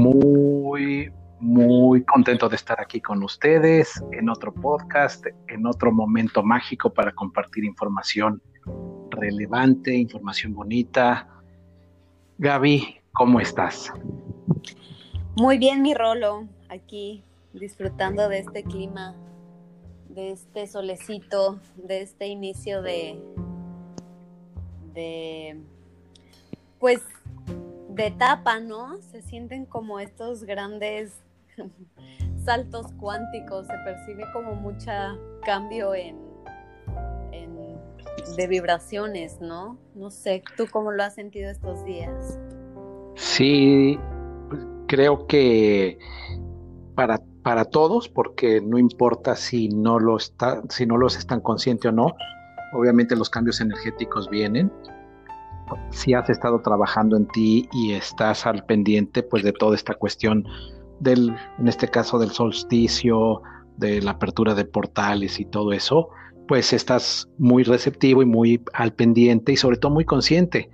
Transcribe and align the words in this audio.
muy, 0.00 1.12
muy 1.40 2.02
contento 2.04 2.48
de 2.48 2.56
estar 2.56 2.80
aquí 2.80 3.00
con 3.00 3.22
ustedes 3.22 4.02
en 4.12 4.30
otro 4.30 4.52
podcast, 4.52 5.26
en 5.48 5.66
otro 5.66 5.92
momento 5.92 6.42
mágico 6.42 6.92
para 6.92 7.12
compartir 7.12 7.64
información 7.64 8.40
relevante, 9.10 9.94
información 9.94 10.54
bonita. 10.54 11.28
Gaby, 12.38 12.96
¿cómo 13.12 13.40
estás? 13.40 13.92
Muy 15.36 15.58
bien, 15.58 15.82
mi 15.82 15.92
Rolo, 15.92 16.48
aquí 16.70 17.22
disfrutando 17.52 18.28
de 18.30 18.38
este 18.38 18.62
clima, 18.62 19.14
de 20.08 20.30
este 20.30 20.66
solecito, 20.66 21.60
de 21.76 22.00
este 22.00 22.26
inicio 22.26 22.80
de, 22.80 23.20
de 24.94 25.60
pues 26.78 27.02
de 27.94 28.06
etapa, 28.06 28.60
¿no? 28.60 29.00
Se 29.02 29.22
sienten 29.22 29.66
como 29.66 30.00
estos 30.00 30.44
grandes 30.44 31.12
saltos 32.44 32.86
cuánticos, 32.98 33.66
se 33.66 33.74
percibe 33.84 34.24
como 34.32 34.54
mucha 34.54 35.16
cambio 35.44 35.94
en, 35.94 36.30
de 38.36 38.46
vibraciones, 38.46 39.40
¿no? 39.40 39.78
No 39.94 40.10
sé, 40.10 40.42
¿tú 40.56 40.66
cómo 40.70 40.92
lo 40.92 41.02
has 41.02 41.14
sentido 41.14 41.50
estos 41.50 41.84
días? 41.84 42.38
Sí, 43.14 43.98
creo 44.86 45.26
que 45.26 45.98
para, 46.94 47.20
para 47.42 47.64
todos, 47.64 48.08
porque 48.08 48.60
no 48.60 48.78
importa 48.78 49.36
si 49.36 49.68
no, 49.68 49.98
lo 49.98 50.16
está, 50.16 50.62
si 50.68 50.86
no 50.86 50.96
los 50.96 51.16
están 51.16 51.40
conscientes 51.40 51.90
o 51.90 51.92
no, 51.92 52.14
obviamente 52.72 53.16
los 53.16 53.30
cambios 53.30 53.60
energéticos 53.60 54.28
vienen, 54.30 54.72
si 55.90 56.14
has 56.14 56.28
estado 56.30 56.60
trabajando 56.60 57.16
en 57.16 57.26
ti 57.28 57.68
y 57.72 57.92
estás 57.92 58.46
al 58.46 58.64
pendiente 58.64 59.22
pues 59.22 59.42
de 59.42 59.52
toda 59.52 59.74
esta 59.74 59.94
cuestión 59.94 60.44
del, 61.00 61.34
en 61.58 61.68
este 61.68 61.88
caso 61.88 62.18
del 62.18 62.30
solsticio, 62.30 63.42
de 63.76 64.02
la 64.02 64.12
apertura 64.12 64.54
de 64.54 64.64
portales 64.64 65.40
y 65.40 65.46
todo 65.46 65.72
eso, 65.72 66.10
pues 66.46 66.72
estás 66.72 67.28
muy 67.38 67.62
receptivo 67.62 68.22
y 68.22 68.26
muy 68.26 68.62
al 68.74 68.92
pendiente 68.92 69.52
y 69.52 69.56
sobre 69.56 69.76
todo 69.76 69.92
muy 69.92 70.04
consciente, 70.04 70.68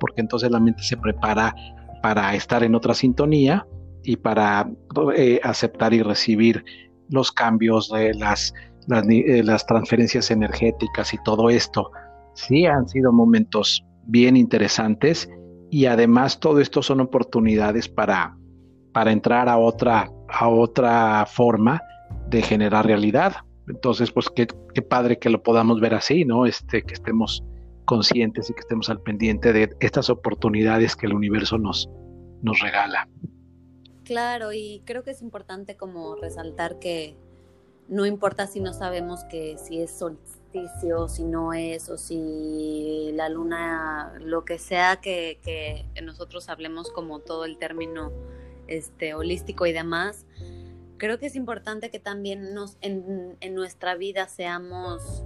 porque 0.00 0.20
entonces 0.20 0.50
la 0.50 0.60
mente 0.60 0.82
se 0.82 0.96
prepara 0.96 1.54
para 2.02 2.34
estar 2.34 2.62
en 2.62 2.74
otra 2.74 2.94
sintonía 2.94 3.66
y 4.02 4.16
para 4.16 4.70
eh, 5.16 5.40
aceptar 5.42 5.92
y 5.92 6.02
recibir 6.02 6.64
los 7.10 7.32
cambios 7.32 7.90
de 7.90 8.14
las, 8.14 8.54
eh, 8.88 9.42
las 9.42 9.66
transferencias 9.66 10.30
energéticas 10.30 11.12
y 11.12 11.18
todo 11.24 11.50
esto. 11.50 11.90
Sí 12.34 12.66
han 12.66 12.88
sido 12.88 13.12
momentos 13.12 13.84
bien 14.06 14.36
interesantes 14.36 15.28
y 15.70 15.86
además 15.86 16.40
todo 16.40 16.60
esto 16.60 16.82
son 16.82 17.00
oportunidades 17.00 17.88
para, 17.88 18.36
para 18.92 19.12
entrar 19.12 19.48
a 19.48 19.58
otra, 19.58 20.10
a 20.28 20.48
otra 20.48 21.26
forma 21.26 21.82
de 22.28 22.42
generar 22.42 22.86
realidad. 22.86 23.36
Entonces, 23.68 24.12
pues 24.12 24.28
qué, 24.34 24.46
qué, 24.74 24.82
padre 24.82 25.18
que 25.18 25.28
lo 25.28 25.42
podamos 25.42 25.80
ver 25.80 25.94
así, 25.94 26.24
¿no? 26.24 26.46
Este, 26.46 26.82
que 26.82 26.94
estemos 26.94 27.42
conscientes 27.84 28.48
y 28.48 28.54
que 28.54 28.60
estemos 28.60 28.88
al 28.90 29.00
pendiente 29.00 29.52
de 29.52 29.70
estas 29.80 30.08
oportunidades 30.08 30.94
que 30.94 31.06
el 31.06 31.14
universo 31.14 31.58
nos, 31.58 31.88
nos 32.42 32.60
regala. 32.60 33.08
Claro, 34.04 34.52
y 34.52 34.82
creo 34.84 35.02
que 35.02 35.10
es 35.10 35.20
importante 35.20 35.76
como 35.76 36.14
resaltar 36.14 36.78
que 36.78 37.16
no 37.88 38.06
importa 38.06 38.46
si 38.46 38.60
no 38.60 38.72
sabemos 38.72 39.24
que 39.24 39.56
si 39.58 39.80
es 39.80 39.90
si 41.08 41.24
no 41.24 41.52
es, 41.52 41.88
o 41.88 41.98
si 41.98 43.10
la 43.14 43.28
luna, 43.28 44.14
lo 44.20 44.44
que 44.44 44.58
sea 44.58 44.96
que, 44.96 45.38
que 45.42 45.84
nosotros 46.02 46.48
hablemos 46.48 46.90
como 46.90 47.18
todo 47.18 47.44
el 47.44 47.58
término 47.58 48.12
este, 48.66 49.14
holístico 49.14 49.66
y 49.66 49.72
demás, 49.72 50.24
creo 50.98 51.18
que 51.18 51.26
es 51.26 51.36
importante 51.36 51.90
que 51.90 51.98
también 51.98 52.54
nos, 52.54 52.78
en, 52.80 53.36
en 53.40 53.54
nuestra 53.54 53.94
vida 53.96 54.28
seamos 54.28 55.24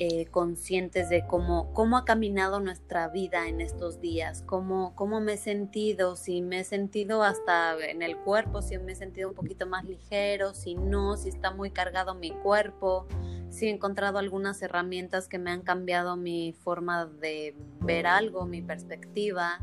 eh, 0.00 0.26
conscientes 0.26 1.08
de 1.08 1.26
cómo, 1.26 1.72
cómo 1.72 1.96
ha 1.96 2.04
caminado 2.04 2.60
nuestra 2.60 3.08
vida 3.08 3.48
en 3.48 3.60
estos 3.60 4.00
días, 4.00 4.44
cómo, 4.46 4.94
cómo 4.94 5.20
me 5.20 5.32
he 5.32 5.36
sentido, 5.36 6.14
si 6.14 6.40
me 6.40 6.60
he 6.60 6.64
sentido 6.64 7.24
hasta 7.24 7.76
en 7.84 8.02
el 8.02 8.16
cuerpo, 8.16 8.62
si 8.62 8.78
me 8.78 8.92
he 8.92 8.94
sentido 8.94 9.28
un 9.28 9.34
poquito 9.34 9.66
más 9.66 9.84
ligero, 9.84 10.54
si 10.54 10.76
no, 10.76 11.16
si 11.16 11.30
está 11.30 11.50
muy 11.50 11.72
cargado 11.72 12.14
mi 12.14 12.30
cuerpo, 12.30 13.08
si 13.50 13.66
he 13.66 13.70
encontrado 13.70 14.18
algunas 14.18 14.60
herramientas 14.62 15.28
que 15.28 15.38
me 15.38 15.50
han 15.50 15.62
cambiado 15.62 16.16
mi 16.16 16.52
forma 16.52 17.06
de 17.06 17.54
ver 17.80 18.06
algo, 18.06 18.46
mi 18.46 18.62
perspectiva. 18.62 19.60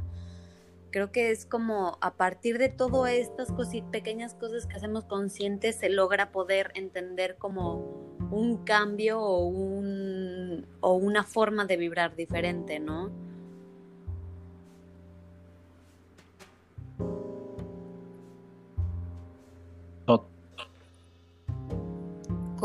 Creo 0.91 1.12
que 1.12 1.31
es 1.31 1.46
como 1.46 1.97
a 2.01 2.13
partir 2.13 2.57
de 2.57 2.69
todas 2.69 3.12
estas 3.13 3.53
pequeñas 3.91 4.34
cosas 4.34 4.66
que 4.66 4.75
hacemos 4.75 5.06
conscientes 5.06 5.75
se 5.75 5.90
logra 5.90 6.31
poder 6.31 6.72
entender 6.75 7.35
como 7.38 8.16
un 8.31 8.63
cambio 8.63 9.19
o, 9.19 9.46
un, 9.46 10.66
o 10.79 10.94
una 10.94 11.23
forma 11.23 11.66
de 11.66 11.78
vibrar 11.78 12.16
diferente, 12.16 12.79
¿no? 12.79 13.12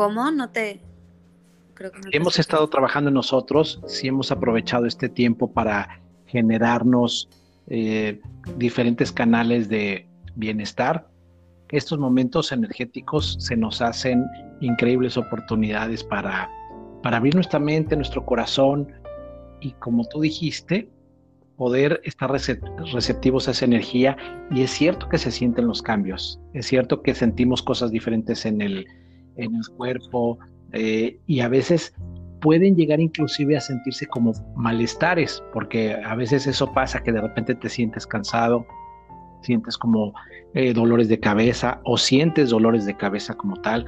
¿Cómo? 0.00 0.30
No 0.30 0.50
te... 0.50 0.80
Creo 1.80 1.92
que 1.92 2.14
hemos 2.14 2.38
estado 2.38 2.68
trabajando 2.68 3.08
en 3.08 3.14
nosotros, 3.14 3.80
si 3.86 4.06
hemos 4.06 4.30
aprovechado 4.30 4.84
este 4.84 5.08
tiempo 5.08 5.50
para 5.50 6.02
generarnos 6.26 7.30
eh, 7.68 8.20
diferentes 8.58 9.10
canales 9.10 9.70
de 9.70 10.06
bienestar, 10.36 11.08
estos 11.70 11.98
momentos 11.98 12.52
energéticos 12.52 13.38
se 13.40 13.56
nos 13.56 13.80
hacen 13.80 14.26
increíbles 14.60 15.16
oportunidades 15.16 16.04
para, 16.04 16.50
para 17.02 17.16
abrir 17.16 17.34
nuestra 17.34 17.58
mente, 17.58 17.96
nuestro 17.96 18.26
corazón 18.26 18.86
y 19.62 19.70
como 19.72 20.04
tú 20.04 20.20
dijiste, 20.20 20.90
poder 21.56 22.02
estar 22.04 22.30
receptivos 22.30 23.48
a 23.48 23.52
esa 23.52 23.64
energía. 23.64 24.18
Y 24.50 24.60
es 24.60 24.70
cierto 24.70 25.08
que 25.08 25.16
se 25.16 25.30
sienten 25.30 25.66
los 25.66 25.80
cambios, 25.80 26.38
es 26.52 26.66
cierto 26.66 27.00
que 27.00 27.14
sentimos 27.14 27.62
cosas 27.62 27.90
diferentes 27.90 28.44
en 28.44 28.60
el, 28.60 28.86
en 29.36 29.54
el 29.56 29.66
cuerpo 29.78 30.38
eh, 30.72 31.18
y 31.26 31.40
a 31.40 31.48
veces 31.48 31.94
pueden 32.40 32.74
llegar 32.76 33.00
inclusive 33.00 33.56
a 33.56 33.60
sentirse 33.60 34.06
como 34.06 34.32
malestares, 34.56 35.42
porque 35.52 35.94
a 35.94 36.14
veces 36.14 36.46
eso 36.46 36.72
pasa 36.72 37.02
que 37.02 37.12
de 37.12 37.20
repente 37.20 37.54
te 37.54 37.68
sientes 37.68 38.06
cansado, 38.06 38.66
sientes 39.42 39.76
como 39.76 40.12
eh, 40.54 40.72
dolores 40.72 41.08
de 41.08 41.20
cabeza 41.20 41.80
o 41.84 41.98
sientes 41.98 42.50
dolores 42.50 42.86
de 42.86 42.96
cabeza 42.96 43.34
como 43.34 43.56
tal 43.60 43.84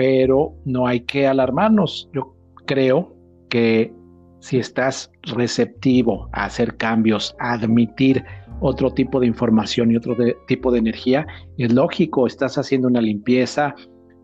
pero 0.00 0.54
no 0.64 0.86
hay 0.86 1.00
que 1.00 1.26
alarmarnos. 1.26 2.08
Yo 2.14 2.34
creo 2.66 3.14
que 3.50 3.92
si 4.38 4.58
estás 4.58 5.10
receptivo 5.22 6.28
a 6.32 6.46
hacer 6.46 6.78
cambios, 6.78 7.36
a 7.38 7.52
admitir 7.52 8.24
otro 8.62 8.92
tipo 8.92 9.20
de 9.20 9.26
información 9.26 9.90
y 9.90 9.96
otro 9.96 10.16
tipo 10.46 10.72
de 10.72 10.78
energía, 10.78 11.26
es 11.58 11.72
lógico, 11.72 12.26
estás 12.26 12.56
haciendo 12.56 12.88
una 12.88 13.02
limpieza. 13.02 13.74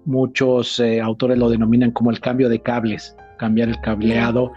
Muchos 0.07 0.81
eh, 0.81 1.01
autores 1.01 1.37
lo 1.39 1.51
denominan 1.51 1.91
como 1.91 2.11
el 2.11 2.21
cambio 2.21 2.49
de 2.49 2.61
cables, 2.61 3.17
cambiar 3.39 3.69
el 3.69 3.81
cableado, 3.81 4.53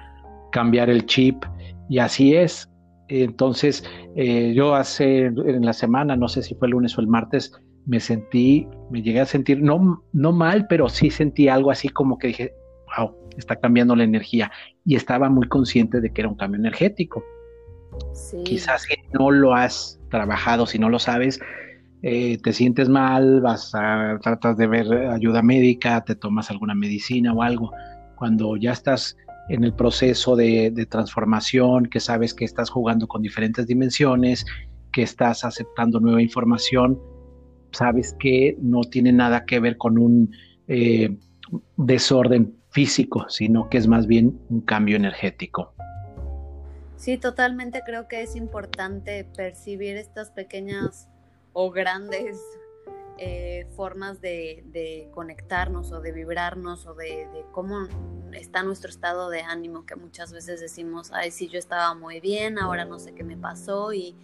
cambiar 0.51 0.89
el 0.89 1.05
chip, 1.05 1.43
y 1.89 1.99
así 1.99 2.35
es. 2.35 2.69
Entonces, 3.07 3.83
eh, 4.15 4.53
yo 4.55 4.75
hace 4.75 5.25
en 5.25 5.65
la 5.65 5.73
semana, 5.73 6.15
no 6.15 6.27
sé 6.27 6.43
si 6.43 6.55
fue 6.55 6.67
el 6.67 6.73
lunes 6.73 6.97
o 6.97 7.01
el 7.01 7.07
martes, 7.07 7.51
me 7.87 7.99
sentí, 7.99 8.67
me 8.91 9.01
llegué 9.01 9.19
a 9.19 9.25
sentir, 9.25 9.61
no, 9.61 10.03
no 10.13 10.31
mal, 10.31 10.67
pero 10.67 10.87
sí 10.89 11.09
sentí 11.09 11.47
algo 11.47 11.71
así 11.71 11.89
como 11.89 12.19
que 12.19 12.27
dije, 12.27 12.53
wow, 12.95 13.11
está 13.35 13.55
cambiando 13.55 13.95
la 13.95 14.03
energía. 14.03 14.51
Y 14.85 14.95
estaba 14.95 15.29
muy 15.29 15.47
consciente 15.47 15.99
de 15.99 16.11
que 16.13 16.21
era 16.21 16.29
un 16.29 16.35
cambio 16.35 16.59
energético. 16.59 17.23
Quizás 18.43 18.83
si 18.83 18.95
no 19.13 19.31
lo 19.31 19.55
has 19.55 19.99
trabajado, 20.09 20.67
si 20.67 20.77
no 20.77 20.89
lo 20.89 20.99
sabes, 20.99 21.39
eh, 22.01 22.37
te 22.41 22.53
sientes 22.53 22.87
mal, 22.87 23.41
vas 23.41 23.75
a, 23.75 24.17
tratas 24.21 24.57
de 24.57 24.67
ver 24.67 24.91
ayuda 25.09 25.41
médica, 25.41 26.03
te 26.05 26.15
tomas 26.15 26.49
alguna 26.49 26.73
medicina 26.73 27.33
o 27.33 27.43
algo. 27.43 27.71
Cuando 28.15 28.55
ya 28.55 28.71
estás 28.71 29.17
en 29.49 29.63
el 29.63 29.73
proceso 29.73 30.35
de, 30.35 30.87
transformación, 30.89 31.87
que 31.87 31.99
sabes 31.99 32.33
que 32.33 32.45
estás 32.45 32.69
jugando 32.69 33.07
con 33.07 33.21
diferentes 33.21 33.67
dimensiones, 33.67 34.45
que 34.91 35.01
estás 35.01 35.43
aceptando 35.43 35.99
nueva 35.99 36.21
información, 36.21 36.99
sabes 37.71 38.15
que 38.19 38.57
no 38.61 38.81
tiene 38.81 39.11
nada 39.11 39.45
que 39.45 39.59
ver 39.59 39.77
con 39.77 39.97
un 39.97 40.31
eh, 40.67 41.17
desorden 41.77 42.55
físico, 42.69 43.25
sino 43.27 43.69
que 43.69 43.77
es 43.77 43.87
más 43.87 44.07
bien 44.07 44.39
un 44.49 44.61
cambio 44.61 44.95
energético. 44.95 45.73
Sí, 46.95 47.17
totalmente 47.17 47.81
creo 47.85 48.07
que 48.07 48.21
es 48.21 48.35
importante 48.35 49.25
percibir 49.35 49.95
estas 49.97 50.31
pequeñas 50.31 51.09
o 51.53 51.71
grandes 51.71 52.39
eh, 53.21 53.67
formas 53.75 54.21
de, 54.21 55.09
conectarnos 55.13 55.91
o 55.91 55.99
de 55.99 56.13
vibrarnos 56.13 56.85
o 56.85 56.93
de, 56.93 57.27
cómo 57.51 57.87
está 58.31 58.63
nuestro 58.63 58.89
estado 58.89 59.29
de 59.29 59.41
ánimo, 59.41 59.85
que 59.85 59.97
muchas 59.97 60.31
veces 60.31 60.61
decimos, 60.61 61.11
ay, 61.11 61.31
sí, 61.31 61.49
yo 61.49 61.59
estaba 61.59 61.93
muy 61.95 62.21
bien, 62.21 62.57
ahora 62.57 62.85
no 62.85 62.97
sé 62.97 63.13
qué 63.13 63.25
me 63.25 63.35
pasó 63.35 63.91
y, 63.91 64.15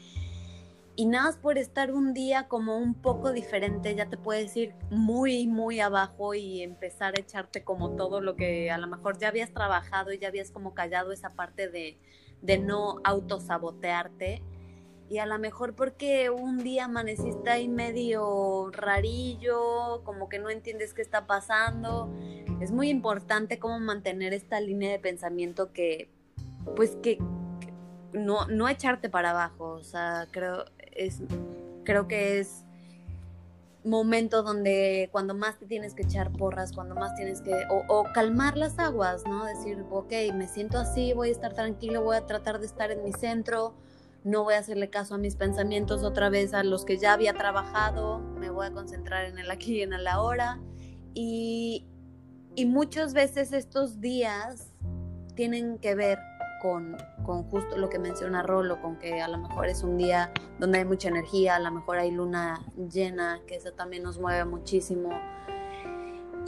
y 0.95 1.07
nada 1.07 1.25
más 1.25 1.35
por 1.35 1.57
estar 1.57 1.91
un 1.91 2.13
día 2.13 2.47
como 2.47 2.77
un 2.77 2.93
poco 2.93 3.33
diferente, 3.33 3.93
ya 3.95 4.05
te 4.05 4.15
puedes 4.15 4.55
ir 4.55 4.73
muy, 4.89 5.45
muy 5.45 5.81
abajo 5.81 6.33
y 6.33 6.61
empezar 6.61 7.15
a 7.17 7.19
echarte 7.19 7.65
como 7.65 7.97
todo 7.97 8.21
lo 8.21 8.37
que 8.37 8.71
a 8.71 8.77
lo 8.77 8.87
mejor 8.87 9.17
ya 9.17 9.27
habías 9.27 9.51
trabajado 9.51 10.13
y 10.13 10.19
ya 10.19 10.29
habías 10.29 10.51
como 10.51 10.73
callado 10.73 11.11
esa 11.11 11.31
parte 11.31 11.67
de, 11.67 11.97
de 12.41 12.59
no 12.59 13.01
autosabotearte. 13.03 14.41
Y 15.09 15.19
a 15.19 15.25
lo 15.25 15.37
mejor 15.37 15.75
porque 15.75 16.29
un 16.29 16.57
día 16.57 16.85
amaneciste 16.85 17.49
ahí 17.49 17.67
medio 17.67 18.69
rarillo, 18.71 20.01
como 20.03 20.29
que 20.29 20.39
no 20.39 20.49
entiendes 20.49 20.93
qué 20.93 21.01
está 21.01 21.27
pasando. 21.27 22.11
Es 22.59 22.71
muy 22.71 22.89
importante 22.89 23.59
como 23.59 23.79
mantener 23.79 24.33
esta 24.33 24.59
línea 24.59 24.91
de 24.91 24.99
pensamiento 24.99 25.71
que, 25.71 26.09
pues 26.75 26.97
que, 27.03 27.19
no, 28.13 28.47
no 28.47 28.67
echarte 28.67 29.09
para 29.09 29.31
abajo. 29.31 29.69
O 29.73 29.83
sea, 29.83 30.27
creo, 30.31 30.65
es, 30.91 31.21
creo 31.83 32.07
que 32.07 32.39
es 32.39 32.65
momento 33.85 34.41
donde 34.41 35.09
cuando 35.11 35.35
más 35.35 35.59
te 35.59 35.67
tienes 35.67 35.93
que 35.93 36.03
echar 36.03 36.31
porras, 36.31 36.73
cuando 36.73 36.95
más 36.95 37.15
tienes 37.15 37.41
que, 37.41 37.53
o, 37.69 38.03
calmar 38.13 38.57
las 38.57 38.79
aguas, 38.79 39.23
¿no? 39.27 39.45
Decir, 39.45 39.85
ok, 39.91 40.11
me 40.33 40.47
siento 40.47 40.79
así, 40.79 41.13
voy 41.13 41.29
a 41.29 41.31
estar 41.31 41.53
tranquilo, 41.53 42.01
voy 42.01 42.17
a 42.17 42.25
tratar 42.25 42.59
de 42.59 42.65
estar 42.65 42.91
en 42.91 43.03
mi 43.03 43.13
centro, 43.13 43.75
no 44.25 44.43
voy 44.43 44.55
a 44.55 44.57
hacerle 44.57 44.89
caso 44.89 45.15
a 45.15 45.17
mis 45.19 45.35
pensamientos 45.35 46.03
otra 46.03 46.29
vez, 46.29 46.55
a 46.55 46.63
los 46.63 46.83
que 46.83 46.97
ya 46.97 47.13
había 47.13 47.35
trabajado, 47.35 48.19
me 48.19 48.49
voy 48.49 48.65
a 48.65 48.71
concentrar 48.71 49.25
en 49.25 49.37
el 49.37 49.51
aquí 49.51 49.77
y 49.77 49.81
en 49.83 49.93
el 49.93 50.07
ahora. 50.07 50.59
Y, 51.13 51.85
y 52.55 52.65
muchas 52.65 53.13
veces 53.13 53.53
estos 53.53 54.01
días 54.01 54.73
tienen 55.35 55.77
que 55.77 55.93
ver 55.93 56.17
con, 56.59 56.97
justo 57.51 57.77
lo 57.77 57.87
que 57.87 57.99
menciona 57.99 58.41
Rolo, 58.41 58.81
con 58.81 58.97
que 58.97 59.21
a 59.21 59.27
lo 59.27 59.37
mejor 59.37 59.67
es 59.67 59.83
un 59.83 59.95
día 59.95 60.31
donde 60.59 60.79
hay 60.79 60.85
mucha 60.85 61.09
energía, 61.09 61.57
a 61.57 61.59
lo 61.59 61.69
mejor 61.69 61.99
hay 61.99 62.09
luna 62.09 62.65
llena, 62.91 63.41
que 63.45 63.57
eso 63.57 63.73
también 63.73 64.01
nos 64.01 64.19
mueve 64.19 64.43
muchísimo. 64.45 65.09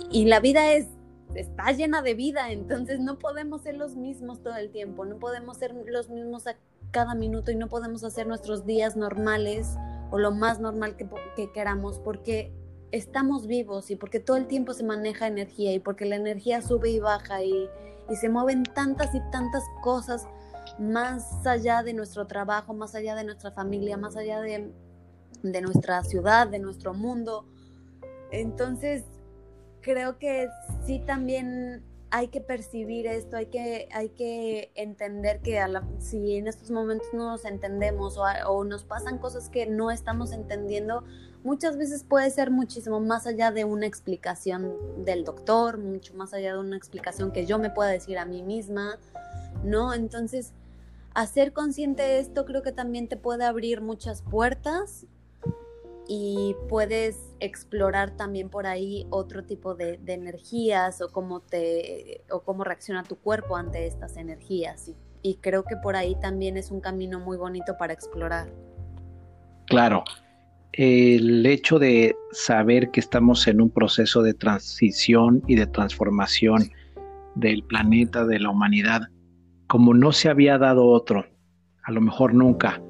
Y 0.09 0.25
la 0.25 0.39
vida 0.39 0.73
es 0.73 0.87
está 1.35 1.71
llena 1.71 2.01
de 2.01 2.15
vida, 2.15 2.51
entonces 2.51 2.99
no 2.99 3.19
podemos 3.19 3.61
ser 3.61 3.75
los 3.75 3.95
mismos 3.95 4.41
todo 4.41 4.55
el 4.55 4.71
tiempo, 4.71 5.05
no 5.05 5.19
podemos 5.19 5.57
ser 5.57 5.75
los 5.85 6.09
mismos 6.09 6.47
cada 6.91 7.15
minuto 7.15 7.51
y 7.51 7.55
no 7.55 7.67
podemos 7.67 8.03
hacer 8.03 8.27
nuestros 8.27 8.65
días 8.65 8.95
normales 8.95 9.75
o 10.11 10.19
lo 10.19 10.31
más 10.31 10.59
normal 10.59 10.95
que, 10.95 11.07
que 11.35 11.51
queramos 11.51 11.99
porque 11.99 12.51
estamos 12.91 13.47
vivos 13.47 13.91
y 13.91 13.95
porque 13.95 14.19
todo 14.19 14.37
el 14.37 14.47
tiempo 14.47 14.73
se 14.73 14.83
maneja 14.83 15.27
energía 15.27 15.73
y 15.73 15.79
porque 15.79 16.05
la 16.05 16.15
energía 16.15 16.61
sube 16.61 16.89
y 16.89 16.99
baja 16.99 17.43
y, 17.43 17.69
y 18.09 18.15
se 18.15 18.29
mueven 18.29 18.63
tantas 18.63 19.13
y 19.13 19.19
tantas 19.31 19.63
cosas 19.81 20.27
más 20.79 21.45
allá 21.45 21.83
de 21.83 21.93
nuestro 21.93 22.27
trabajo, 22.27 22.73
más 22.73 22.95
allá 22.95 23.15
de 23.15 23.23
nuestra 23.23 23.51
familia, 23.51 23.97
más 23.97 24.15
allá 24.15 24.41
de, 24.41 24.71
de 25.43 25.61
nuestra 25.61 26.03
ciudad, 26.03 26.47
de 26.47 26.59
nuestro 26.59 26.93
mundo. 26.93 27.45
Entonces, 28.31 29.03
creo 29.81 30.17
que 30.17 30.49
sí 30.85 30.99
también 30.99 31.83
hay 32.09 32.29
que 32.29 32.39
percibir 32.41 33.05
esto, 33.05 33.35
hay 33.35 33.47
que, 33.47 33.89
hay 33.91 34.09
que 34.09 34.71
entender 34.75 35.41
que 35.41 35.61
si 35.99 36.35
en 36.35 36.47
estos 36.47 36.71
momentos 36.71 37.07
no 37.13 37.31
nos 37.31 37.45
entendemos 37.45 38.17
o, 38.17 38.63
nos 38.63 38.83
pasan 38.83 39.17
cosas 39.17 39.49
que 39.49 39.65
no 39.65 39.91
estamos 39.91 40.31
entendiendo, 40.31 41.03
muchas 41.43 41.77
veces 41.77 42.03
puede 42.03 42.29
ser 42.29 42.49
muchísimo 42.49 42.99
más 42.99 43.27
allá 43.27 43.51
de 43.51 43.65
una 43.65 43.85
explicación 43.85 44.73
del 45.03 45.25
doctor, 45.25 45.77
mucho 45.77 46.13
más 46.13 46.33
allá 46.33 46.53
de 46.53 46.59
una 46.59 46.77
explicación 46.77 47.31
que 47.31 47.45
yo 47.45 47.59
me 47.59 47.69
pueda 47.69 47.89
decir 47.89 48.17
a 48.17 48.25
mí 48.25 48.41
misma, 48.41 48.97
¿no? 49.63 49.93
Entonces, 49.93 50.53
hacer 51.13 51.51
consciente 51.51 52.03
de 52.03 52.19
esto 52.19 52.45
creo 52.45 52.63
que 52.63 52.71
también 52.71 53.09
te 53.09 53.17
puede 53.17 53.43
abrir 53.43 53.81
muchas 53.81 54.21
puertas 54.21 55.07
y 56.07 56.55
puedes 56.69 57.35
explorar 57.39 58.15
también 58.15 58.49
por 58.49 58.65
ahí 58.65 59.05
otro 59.09 59.43
tipo 59.43 59.75
de, 59.75 59.99
energías 60.07 61.01
o 61.01 61.09
cómo 61.09 61.41
te 61.41 62.23
o 62.31 62.41
cómo 62.43 62.63
reacciona 62.63 63.03
tu 63.03 63.17
cuerpo 63.17 63.57
ante 63.57 63.85
estas 63.87 64.17
energías 64.17 64.91
y 65.21 65.35
creo 65.35 65.63
que 65.63 65.75
por 65.77 65.95
ahí 65.95 66.15
también 66.21 66.57
es 66.57 66.71
un 66.71 66.79
camino 66.79 67.19
muy 67.19 67.37
bonito 67.37 67.75
para 67.77 67.93
explorar. 67.93 68.47
Claro, 69.65 70.03
el 70.71 71.45
hecho 71.45 71.79
de 71.79 72.15
saber 72.31 72.91
que 72.91 72.99
estamos 72.99 73.47
en 73.47 73.61
un 73.61 73.69
proceso 73.69 74.21
de 74.21 74.33
transición 74.33 75.43
y 75.47 75.55
de 75.55 75.67
transformación 75.67 76.71
del 77.35 77.63
planeta, 77.63 78.25
de 78.25 78.39
la 78.39 78.49
humanidad, 78.49 79.01
como 79.67 79.93
no 79.93 80.11
se 80.11 80.29
había 80.29 80.57
dado 80.57 80.85
otro, 80.87 81.25
a 81.83 81.91
lo 81.91 81.99
mejor 81.99 82.33
nunca, 82.33 82.81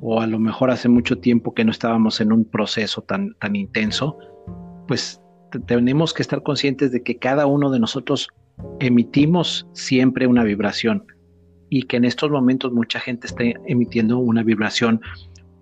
o 0.00 0.20
a 0.20 0.26
lo 0.26 0.38
mejor 0.38 0.70
hace 0.70 0.88
mucho 0.88 1.18
tiempo 1.18 1.54
que 1.54 1.64
no 1.64 1.70
estábamos 1.70 2.20
en 2.20 2.32
un 2.32 2.44
proceso 2.44 3.02
tan, 3.02 3.34
tan 3.40 3.56
intenso, 3.56 4.18
pues 4.86 5.20
tenemos 5.66 6.12
que 6.12 6.22
estar 6.22 6.42
conscientes 6.42 6.92
de 6.92 7.02
que 7.02 7.18
cada 7.18 7.46
uno 7.46 7.70
de 7.70 7.80
nosotros 7.80 8.28
emitimos 8.80 9.66
siempre 9.72 10.26
una 10.26 10.44
vibración 10.44 11.04
y 11.68 11.84
que 11.84 11.96
en 11.96 12.04
estos 12.04 12.30
momentos 12.30 12.72
mucha 12.72 13.00
gente 13.00 13.26
está 13.26 13.44
emitiendo 13.66 14.18
una 14.18 14.42
vibración 14.42 15.00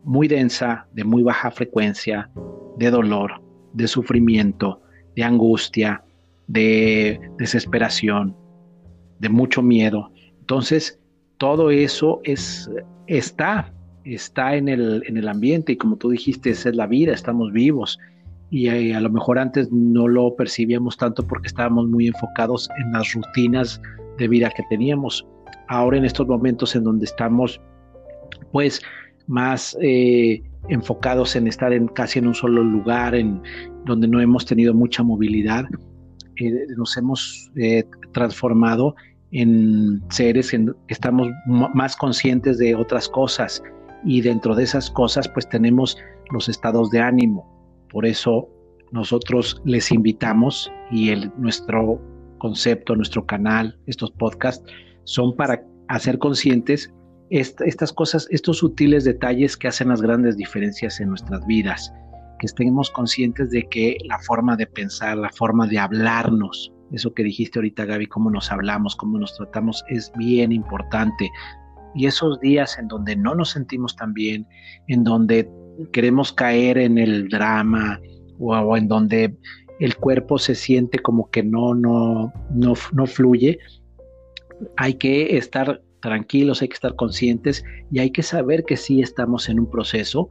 muy 0.03 0.29
densa, 0.29 0.87
de 0.93 1.05
muy 1.05 1.23
baja 1.23 1.51
frecuencia, 1.51 2.31
de 2.77 2.91
dolor, 2.91 3.43
de 3.73 3.89
sufrimiento, 3.89 4.83
de 5.17 5.25
angustia, 5.25 6.05
de 6.47 7.21
desesperación, 7.39 8.37
de 9.19 9.29
mucho 9.29 9.63
miedo. 9.63 10.11
Entonces, 10.41 11.01
todo 11.39 11.71
eso 11.71 12.21
es, 12.25 12.71
está, 13.07 13.73
está 14.05 14.57
en 14.57 14.69
el, 14.69 15.03
en 15.07 15.17
el 15.17 15.29
ambiente 15.29 15.73
y 15.73 15.77
como 15.77 15.97
tú 15.97 16.11
dijiste, 16.11 16.51
esa 16.51 16.69
es 16.71 16.77
la 16.77 16.87
vida, 16.87 17.13
estamos 17.13 17.53
vivos. 17.53 17.99
Y 18.51 18.69
eh, 18.69 18.95
a 18.95 19.01
lo 19.01 19.11
mejor 19.11 19.39
antes 19.39 19.71
no 19.73 20.07
lo 20.07 20.35
percibíamos 20.37 20.97
tanto 20.97 21.27
porque 21.27 21.49
estábamos 21.49 21.89
muy 21.89 22.07
enfocados 22.07 22.69
en 22.79 22.93
las 22.93 23.13
rutinas 23.13 23.81
de 24.19 24.29
vida 24.29 24.51
que 24.55 24.63
teníamos. 24.69 25.27
Ahora 25.69 25.97
en 25.97 26.05
estos 26.05 26.27
momentos 26.27 26.77
en 26.77 26.85
donde 26.85 27.07
estamos, 27.07 27.61
pues 28.53 28.81
más 29.27 29.77
eh, 29.81 30.43
enfocados 30.69 31.37
en 31.37 31.47
estar 31.47 31.73
en 31.73 31.89
casi 31.89 32.19
en 32.19 32.29
un 32.29 32.35
solo 32.35 32.63
lugar, 32.63 33.15
en 33.15 33.41
donde 33.85 34.09
no 34.09 34.21
hemos 34.21 34.45
tenido 34.45 34.75
mucha 34.75 35.03
movilidad, 35.03 35.67
eh, 36.37 36.67
nos 36.77 36.97
hemos 36.97 37.51
eh, 37.57 37.85
transformado 38.13 38.95
en 39.31 40.03
seres 40.11 40.51
que 40.51 40.67
estamos 40.89 41.29
más 41.47 41.97
conscientes 41.97 42.59
de 42.59 42.75
otras 42.75 43.09
cosas 43.09 43.63
y 44.05 44.21
dentro 44.21 44.55
de 44.55 44.65
esas 44.65 44.91
cosas 44.91 45.29
pues 45.29 45.49
tenemos 45.49 45.97
los 46.31 46.49
estados 46.49 46.91
de 46.91 47.01
ánimo. 47.01 47.51
Por 47.91 48.07
eso 48.07 48.49
nosotros 48.93 49.61
les 49.65 49.91
invitamos 49.91 50.71
y 50.91 51.11
el, 51.11 51.33
nuestro 51.37 52.01
concepto, 52.39 52.95
nuestro 52.95 53.25
canal, 53.27 53.79
estos 53.87 54.11
podcasts 54.13 54.65
son 55.05 55.37
para 55.37 55.65
hacer 55.89 56.19
conscientes 56.19 56.93
estas 57.31 57.93
cosas, 57.93 58.29
estos 58.31 58.59
sutiles 58.59 59.05
detalles 59.05 59.57
que 59.57 59.69
hacen 59.69 59.89
las 59.89 60.03
grandes 60.03 60.37
diferencias 60.37 61.01
en 61.01 61.09
nuestras 61.09 61.45
vidas, 61.47 61.93
que 62.39 62.47
estemos 62.47 62.91
conscientes 62.91 63.51
de 63.51 63.67
que 63.71 63.97
la 64.05 64.19
forma 64.21 64.57
de 64.57 64.67
pensar, 64.67 65.17
la 65.17 65.31
forma 65.31 65.67
de 65.67 65.79
hablarnos, 65.79 66.73
eso 66.93 67.13
que 67.13 67.25
dijiste 67.25 67.59
ahorita 67.59 67.87
Gaby, 67.87 68.07
cómo 68.07 68.31
nos 68.31 68.53
hablamos, 68.53 68.95
cómo 68.95 69.19
nos 69.19 69.35
tratamos, 69.37 69.83
es 69.89 70.13
bien 70.17 70.53
importante. 70.53 71.31
Y 71.95 72.07
esos 72.07 72.41
días 72.41 72.79
en 72.79 72.89
donde 72.89 73.17
no 73.17 73.35
nos 73.35 73.51
sentimos 73.51 73.97
tan 73.97 74.13
bien, 74.13 74.47
en 74.89 75.05
donde 75.05 75.49
queremos 75.93 76.33
caer 76.33 76.79
en 76.79 76.99
el 76.99 77.29
drama 77.29 78.01
o, 78.39 78.77
en 78.77 78.89
donde 78.89 79.37
el 79.81 79.97
cuerpo 79.97 80.39
se 80.39 80.55
siente 80.55 80.99
como 80.99 81.31
que 81.31 81.43
no, 81.43 81.75
no, 81.75 82.33
no, 82.51 82.75
no 82.93 83.07
fluye, 83.07 83.59
hay 84.77 84.95
que 84.95 85.37
estar 85.37 85.83
tranquilos, 86.01 86.63
hay 86.63 86.69
que 86.69 86.75
estar 86.75 86.95
conscientes 86.97 87.65
y 87.91 87.99
hay 87.99 88.11
que 88.11 88.23
saber 88.23 88.65
que 88.65 88.77
sí 88.77 89.01
estamos 89.01 89.49
en 89.49 89.59
un 89.59 89.71
proceso, 89.71 90.29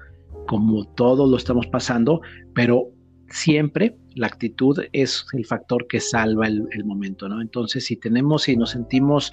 como 0.48 0.86
todos 0.94 1.30
lo 1.30 1.38
estamos 1.38 1.68
pasando, 1.68 2.22
pero 2.54 2.90
siempre 3.30 3.98
la 4.16 4.28
actitud 4.28 4.78
es 4.92 5.26
el 5.34 5.46
factor 5.46 5.88
que 5.88 6.00
salva 6.00 6.48
el, 6.48 6.86
momento, 6.86 7.28
¿no? 7.28 7.42
Entonces, 7.42 7.86
si 7.86 7.96
tenemos, 7.96 8.44
si 8.44 8.56
nos 8.56 8.72
sentimos 8.72 9.32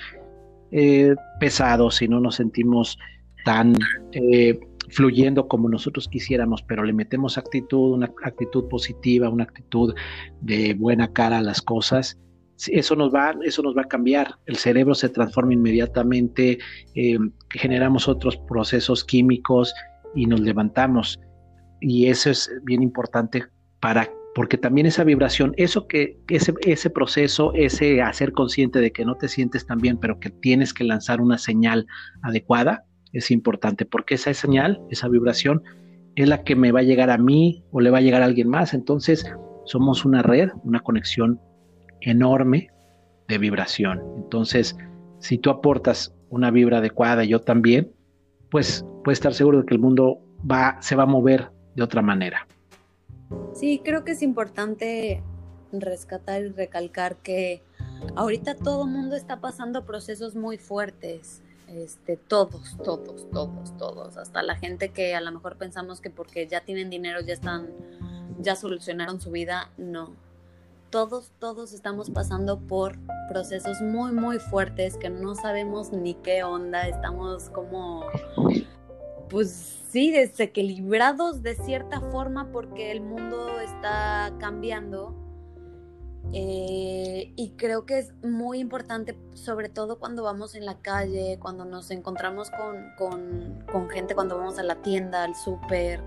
eh, 0.73 1.15
pesados, 1.39 1.97
si 1.97 2.09
no 2.09 2.21
nos 2.21 2.37
sentimos 2.37 2.99
tan 3.45 3.75
eh, 4.12 4.59
fluyendo 4.89 5.49
como 5.49 5.69
nosotros 5.69 6.09
quisiéramos, 6.09 6.62
pero 6.62 6.85
le 6.85 6.93
metemos 6.93 7.39
actitud, 7.39 7.93
una 7.93 8.12
actitud 8.25 8.69
positiva, 8.69 9.29
una 9.29 9.45
actitud 9.45 9.95
de 10.41 10.75
buena 10.75 11.12
cara 11.12 11.39
a 11.39 11.43
las 11.43 11.62
cosas, 11.62 12.19
eso 12.69 12.95
nos 12.95 13.15
va, 13.15 13.35
eso 13.43 13.62
nos 13.62 13.77
va 13.77 13.83
a 13.83 13.89
cambiar. 13.89 14.37
El 14.47 14.57
cerebro 14.57 14.95
se 14.95 15.09
transforma 15.09 15.55
inmediatamente, 15.55 16.59
eh, 16.95 17.19
generamos 17.50 18.09
otros 18.09 18.37
procesos 18.37 19.05
químicos 19.05 19.75
y 20.15 20.27
nos 20.27 20.41
levantamos. 20.41 21.19
Y 21.81 22.07
eso 22.07 22.31
es 22.31 22.50
bien 22.65 22.83
importante 22.83 23.45
para, 23.81 24.11
porque 24.35 24.59
también 24.59 24.87
esa 24.87 25.05
vibración, 25.05 25.55
eso 25.57 25.87
que, 25.87 26.19
ese, 26.29 26.55
ese 26.63 26.91
proceso, 26.91 27.53
ese 27.55 28.01
hacer 28.01 28.33
consciente 28.33 28.81
de 28.81 28.93
que 28.93 29.05
no 29.05 29.17
te 29.17 29.29
sientes 29.29 29.67
tan 29.67 29.79
bien, 29.79 29.99
pero 29.99 30.21
que 30.21 30.31
tienes 30.31 30.73
que 30.73 30.85
lanzar 30.85 31.21
una 31.21 31.39
señal 31.39 31.87
adecuada, 32.23 32.85
es 33.13 33.31
importante, 33.31 33.85
porque 33.85 34.15
esa 34.15 34.33
señal, 34.35 34.81
esa 34.91 35.09
vibración, 35.09 35.63
es 36.15 36.29
la 36.29 36.45
que 36.45 36.55
me 36.55 36.73
va 36.73 36.81
a 36.81 36.85
llegar 36.85 37.11
a 37.11 37.19
mí 37.19 37.65
o 37.73 37.81
le 37.81 37.91
va 37.91 37.99
a 37.99 38.03
llegar 38.03 38.23
a 38.23 38.27
alguien 38.27 38.49
más. 38.49 38.75
Entonces, 38.75 39.25
somos 39.65 40.05
una 40.05 40.23
red, 40.23 40.51
una 40.65 40.81
conexión 40.81 41.41
enorme 42.01 42.71
de 43.29 43.39
vibración. 43.39 44.01
Entonces, 44.17 44.77
si 45.19 45.39
tú 45.39 45.51
aportas 45.51 46.15
una 46.29 46.51
vibra 46.51 46.79
adecuada, 46.79 47.25
yo 47.25 47.41
también, 47.41 47.93
pues 48.51 48.85
puedes 49.05 49.19
estar 49.19 49.35
seguro 49.35 49.61
de 49.61 49.67
que 49.67 49.75
el 49.75 49.81
mundo 49.81 50.21
va, 50.49 50.77
se 50.81 50.97
va 50.97 51.05
a 51.05 51.07
mover 51.07 51.51
de 51.75 51.83
otra 51.83 52.03
manera. 52.03 52.47
Sí, 53.55 53.81
creo 53.85 54.05
que 54.05 54.13
es 54.13 54.23
importante 54.23 55.23
rescatar 55.73 56.43
y 56.43 56.49
recalcar 56.49 57.17
que 57.17 57.63
ahorita 58.17 58.55
todo 58.55 58.85
el 58.85 58.91
mundo 58.91 59.17
está 59.17 59.41
pasando 59.41 59.85
procesos 59.85 60.35
muy 60.35 60.59
fuertes. 60.59 61.43
Este, 61.69 62.17
todos, 62.17 62.77
todos, 62.83 63.31
todos, 63.31 63.77
todos, 63.79 64.17
hasta 64.17 64.43
la 64.43 64.57
gente 64.57 64.89
que 64.89 65.15
a 65.15 65.21
lo 65.21 65.31
mejor 65.31 65.57
pensamos 65.57 66.01
que 66.01 66.11
porque 66.11 66.49
ya 66.49 66.63
tienen 66.63 66.91
dinero 66.91 67.21
ya 67.21 67.33
están, 67.33 67.69
ya 68.41 68.57
solucionaron 68.57 69.21
su 69.21 69.31
vida, 69.31 69.71
no. 69.79 70.17
Todos, 70.91 71.31
todos 71.39 71.73
estamos 71.73 72.11
pasando 72.11 72.59
por 72.59 72.99
procesos 73.29 73.81
muy, 73.81 74.11
muy 74.11 74.41
fuertes 74.41 74.97
que 74.97 75.11
no 75.11 75.37
sabemos 75.37 75.93
ni 75.93 76.15
qué 76.15 76.43
onda, 76.43 76.89
estamos 76.89 77.51
como, 77.51 78.07
pues 79.31 79.81
sí, 79.91 80.11
desequilibrados 80.11 81.43
de 81.43 81.55
cierta 81.55 82.01
forma 82.01 82.51
porque 82.53 82.93
el 82.93 83.01
mundo 83.01 83.61
está 83.61 84.33
cambiando 84.39 85.15
eh, 86.33 87.33
y 87.35 87.51
creo 87.57 87.87
que 87.87 87.99
es 87.99 88.13
muy 88.23 88.61
importante, 88.61 89.17
sobre 89.35 89.69
todo 89.69 89.99
cuando 89.99 90.23
vamos 90.23 90.55
en 90.55 90.65
la 90.65 90.79
calle, 90.79 91.39
cuando 91.41 91.65
nos 91.65 91.91
encontramos 91.91 92.51
con, 92.51 93.91
gente, 93.91 94.15
cuando 94.15 94.39
vamos 94.39 94.59
a 94.59 94.63
la 94.63 94.77
tienda, 94.77 95.25
al 95.25 95.35
súper, 95.35 96.01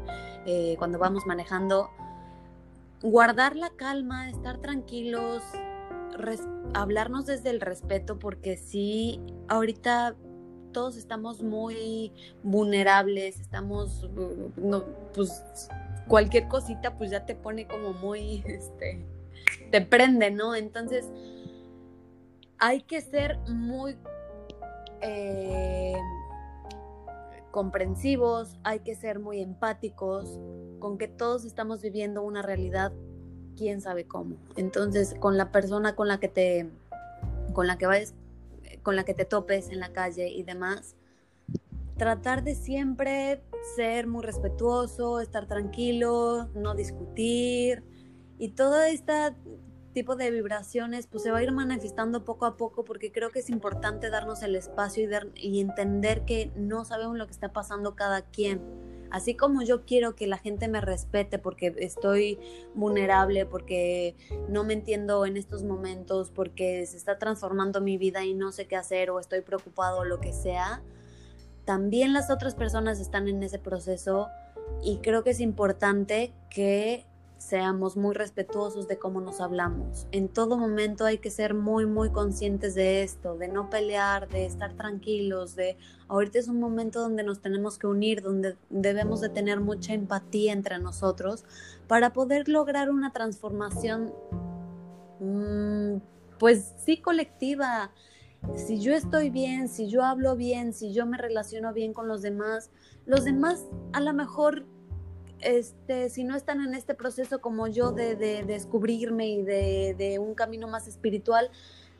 eh, 0.45 0.75
cuando 0.77 0.97
vamos 0.97 1.25
manejando, 1.25 1.89
guardar 3.01 3.57
la 3.57 3.71
calma, 3.71 4.29
estar 4.29 4.59
tranquilos, 4.59 5.43
hablarnos 6.73 7.25
desde 7.25 7.49
el 7.49 7.59
respeto, 7.59 8.17
porque 8.17 8.55
sí, 8.55 9.19
ahorita 9.49 10.15
todos 10.73 10.97
estamos 10.97 11.41
muy 11.41 12.11
vulnerables, 12.43 13.39
estamos, 13.39 14.09
no, 14.57 14.83
pues 15.13 15.43
cualquier 16.07 16.47
cosita 16.47 16.97
pues 16.97 17.11
ya 17.11 17.25
te 17.25 17.35
pone 17.35 17.67
como 17.67 17.93
muy, 17.93 18.43
este, 18.47 19.05
te 19.71 19.81
prende, 19.81 20.31
¿no? 20.31 20.55
Entonces, 20.55 21.09
hay 22.59 22.81
que 22.81 23.01
ser 23.01 23.39
muy 23.47 23.97
eh, 25.01 25.95
comprensivos, 27.51 28.57
hay 28.63 28.79
que 28.79 28.95
ser 28.95 29.19
muy 29.19 29.41
empáticos, 29.41 30.39
con 30.79 30.97
que 30.97 31.07
todos 31.07 31.45
estamos 31.45 31.81
viviendo 31.81 32.23
una 32.23 32.41
realidad, 32.41 32.91
quién 33.55 33.81
sabe 33.81 34.05
cómo. 34.05 34.37
Entonces, 34.55 35.15
con 35.19 35.37
la 35.37 35.51
persona 35.51 35.95
con 35.95 36.07
la 36.07 36.19
que 36.19 36.29
te, 36.29 36.69
con 37.53 37.67
la 37.67 37.77
que 37.77 37.85
vayas, 37.85 38.15
con 38.83 38.95
la 38.95 39.03
que 39.03 39.13
te 39.13 39.25
topes 39.25 39.69
en 39.69 39.79
la 39.79 39.91
calle 39.91 40.29
y 40.29 40.43
demás, 40.43 40.95
tratar 41.97 42.43
de 42.43 42.55
siempre 42.55 43.41
ser 43.75 44.07
muy 44.07 44.23
respetuoso, 44.23 45.19
estar 45.19 45.47
tranquilo, 45.47 46.49
no 46.53 46.75
discutir, 46.75 47.83
y 48.37 48.49
todo 48.49 48.81
este 48.83 49.13
tipo 49.93 50.15
de 50.15 50.31
vibraciones 50.31 51.07
pues 51.07 51.23
se 51.23 51.31
va 51.31 51.37
a 51.37 51.43
ir 51.43 51.51
manifestando 51.51 52.25
poco 52.25 52.45
a 52.45 52.57
poco 52.57 52.83
porque 52.83 53.11
creo 53.11 53.29
que 53.29 53.39
es 53.39 53.49
importante 53.49 54.09
darnos 54.09 54.41
el 54.41 54.55
espacio 54.55 55.07
y, 55.35 55.47
y 55.47 55.61
entender 55.61 56.25
que 56.25 56.51
no 56.55 56.83
sabemos 56.83 57.15
lo 57.17 57.25
que 57.25 57.31
está 57.31 57.53
pasando 57.53 57.95
cada 57.95 58.23
quien. 58.23 58.61
Así 59.13 59.35
como 59.35 59.61
yo 59.61 59.85
quiero 59.85 60.15
que 60.15 60.25
la 60.25 60.39
gente 60.39 60.67
me 60.67 60.81
respete 60.81 61.37
porque 61.37 61.75
estoy 61.77 62.39
vulnerable, 62.73 63.45
porque 63.45 64.15
no 64.49 64.63
me 64.63 64.73
entiendo 64.73 65.27
en 65.27 65.37
estos 65.37 65.63
momentos, 65.63 66.31
porque 66.31 66.83
se 66.87 66.97
está 66.97 67.19
transformando 67.19 67.79
mi 67.79 67.99
vida 67.99 68.25
y 68.25 68.33
no 68.33 68.51
sé 68.51 68.65
qué 68.65 68.75
hacer 68.75 69.11
o 69.11 69.19
estoy 69.19 69.41
preocupado 69.41 69.99
o 69.99 70.03
lo 70.03 70.19
que 70.19 70.33
sea, 70.33 70.81
también 71.63 72.11
las 72.11 72.31
otras 72.31 72.55
personas 72.55 72.99
están 72.99 73.27
en 73.27 73.43
ese 73.43 73.59
proceso 73.59 74.29
y 74.81 74.97
creo 74.97 75.23
que 75.23 75.29
es 75.29 75.41
importante 75.41 76.33
que 76.49 77.05
seamos 77.43 77.97
muy 77.97 78.15
respetuosos 78.15 78.87
de 78.87 78.97
cómo 78.97 79.19
nos 79.19 79.41
hablamos. 79.41 80.07
En 80.11 80.29
todo 80.29 80.57
momento 80.57 81.05
hay 81.05 81.17
que 81.17 81.29
ser 81.29 81.53
muy, 81.53 81.85
muy 81.85 82.09
conscientes 82.09 82.73
de 82.73 83.03
esto, 83.03 83.35
de 83.35 83.49
no 83.49 83.69
pelear, 83.69 84.29
de 84.29 84.45
estar 84.45 84.73
tranquilos, 84.73 85.55
de 85.55 85.77
ahorita 86.07 86.39
es 86.39 86.47
un 86.47 86.59
momento 86.59 87.01
donde 87.01 87.23
nos 87.23 87.41
tenemos 87.41 87.77
que 87.77 87.87
unir, 87.87 88.21
donde 88.21 88.55
debemos 88.69 89.19
de 89.19 89.29
tener 89.29 89.59
mucha 89.59 89.93
empatía 89.93 90.53
entre 90.53 90.79
nosotros 90.79 91.43
para 91.87 92.13
poder 92.13 92.47
lograr 92.47 92.89
una 92.89 93.11
transformación, 93.11 94.13
mm, 95.19 95.97
pues 96.39 96.73
sí, 96.85 97.01
colectiva. 97.01 97.91
Si 98.55 98.79
yo 98.79 98.93
estoy 98.93 99.29
bien, 99.29 99.67
si 99.67 99.89
yo 99.89 100.03
hablo 100.03 100.35
bien, 100.35 100.73
si 100.73 100.93
yo 100.93 101.05
me 101.05 101.17
relaciono 101.17 101.73
bien 101.73 101.93
con 101.93 102.07
los 102.07 102.21
demás, 102.21 102.71
los 103.05 103.25
demás 103.25 103.65
a 103.91 103.99
lo 103.99 104.13
mejor 104.13 104.65
este, 105.43 106.09
si 106.09 106.23
no 106.23 106.35
están 106.35 106.61
en 106.61 106.73
este 106.73 106.93
proceso 106.93 107.41
como 107.41 107.67
yo 107.67 107.91
de, 107.91 108.15
descubrirme 108.15 109.27
y 109.27 109.43
de, 109.43 110.19
un 110.19 110.35
camino 110.35 110.67
más 110.67 110.87
espiritual, 110.87 111.49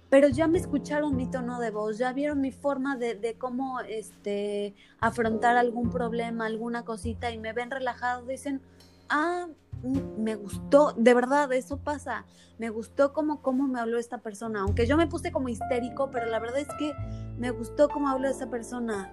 pero 0.10 0.28
ya 0.28 0.48
me 0.48 0.60
escucharon 0.60 1.16
mi 1.16 1.30
tono 1.30 1.60
de 1.60 1.72
voz, 1.72 1.98
ya 1.98 2.14
vieron 2.14 2.42
mi 2.42 2.52
forma 2.52 2.96
de, 2.98 3.36
cómo 3.38 3.80
este, 3.82 4.76
afrontar 5.00 5.58
algún 5.58 5.90
problema, 5.90 6.46
alguna 6.46 6.86
cosita 6.86 7.32
y 7.32 7.38
me 7.38 7.54
ven 7.54 7.72
relajado, 7.72 8.26
dicen, 8.26 8.62
ah, 9.10 9.48
mm, 9.82 10.22
me 10.22 10.36
gustó, 10.36 10.94
de 10.94 11.14
verdad, 11.14 11.52
eso 11.54 11.78
pasa, 11.78 12.26
me 12.60 12.70
gustó 12.70 13.14
como 13.14 13.42
cómo 13.42 13.68
me 13.68 13.80
habló 13.80 13.98
esta 13.98 14.20
persona, 14.20 14.62
aunque 14.62 14.86
yo 14.86 14.98
me 14.98 15.08
puse 15.08 15.32
como 15.32 15.50
histérico, 15.50 16.12
pero 16.12 16.28
la 16.28 16.40
verdad 16.40 16.60
es 16.60 16.70
que 16.78 16.94
me 17.38 17.52
gustó 17.52 17.90
cómo 17.90 18.10
habló 18.10 18.28
esa 18.28 18.50
persona, 18.50 19.12